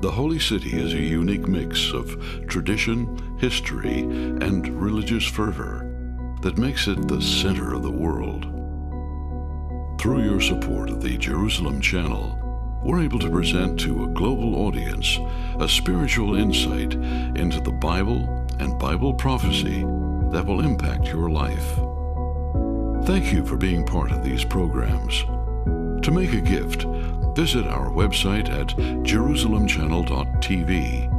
The 0.00 0.10
Holy 0.10 0.38
City 0.38 0.80
is 0.80 0.94
a 0.94 0.98
unique 0.98 1.46
mix 1.46 1.92
of 1.92 2.46
tradition, 2.46 3.36
history, 3.38 4.00
and 4.00 4.66
religious 4.80 5.26
fervor 5.26 5.86
that 6.40 6.56
makes 6.56 6.88
it 6.88 7.06
the 7.06 7.20
center 7.20 7.74
of 7.74 7.82
the 7.82 7.90
world. 7.90 8.44
Through 10.00 10.24
your 10.24 10.40
support 10.40 10.88
of 10.88 11.02
the 11.02 11.18
Jerusalem 11.18 11.82
Channel, 11.82 12.80
we're 12.82 13.02
able 13.02 13.18
to 13.18 13.28
present 13.28 13.78
to 13.80 14.04
a 14.04 14.08
global 14.14 14.66
audience 14.66 15.18
a 15.58 15.68
spiritual 15.68 16.34
insight 16.34 16.94
into 16.94 17.60
the 17.60 17.76
Bible 17.78 18.26
and 18.58 18.78
Bible 18.78 19.12
prophecy 19.12 19.80
that 20.32 20.46
will 20.46 20.60
impact 20.60 21.08
your 21.08 21.28
life. 21.28 21.76
Thank 23.06 23.34
you 23.34 23.44
for 23.44 23.58
being 23.58 23.84
part 23.84 24.12
of 24.12 24.24
these 24.24 24.46
programs. 24.46 25.24
To 26.04 26.10
make 26.10 26.32
a 26.32 26.40
gift, 26.40 26.86
visit 27.34 27.66
our 27.66 27.90
website 27.90 28.48
at 28.50 28.68
jerusalemchannel.tv 29.04 31.10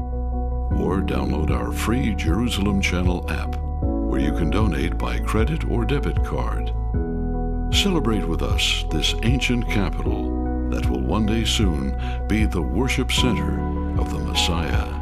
or 0.79 1.01
download 1.01 1.51
our 1.51 1.71
free 1.71 2.15
Jerusalem 2.15 2.81
Channel 2.81 3.29
app, 3.29 3.55
where 3.81 4.21
you 4.21 4.33
can 4.33 4.49
donate 4.49 4.97
by 4.97 5.19
credit 5.19 5.65
or 5.65 5.85
debit 5.85 6.23
card. 6.23 6.73
Celebrate 7.73 8.27
with 8.27 8.41
us 8.41 8.83
this 8.89 9.13
ancient 9.23 9.69
capital 9.69 10.69
that 10.69 10.89
will 10.89 11.01
one 11.01 11.25
day 11.25 11.45
soon 11.45 11.97
be 12.27 12.45
the 12.45 12.61
worship 12.61 13.11
center 13.11 13.59
of 13.99 14.11
the 14.11 14.19
Messiah. 14.19 15.00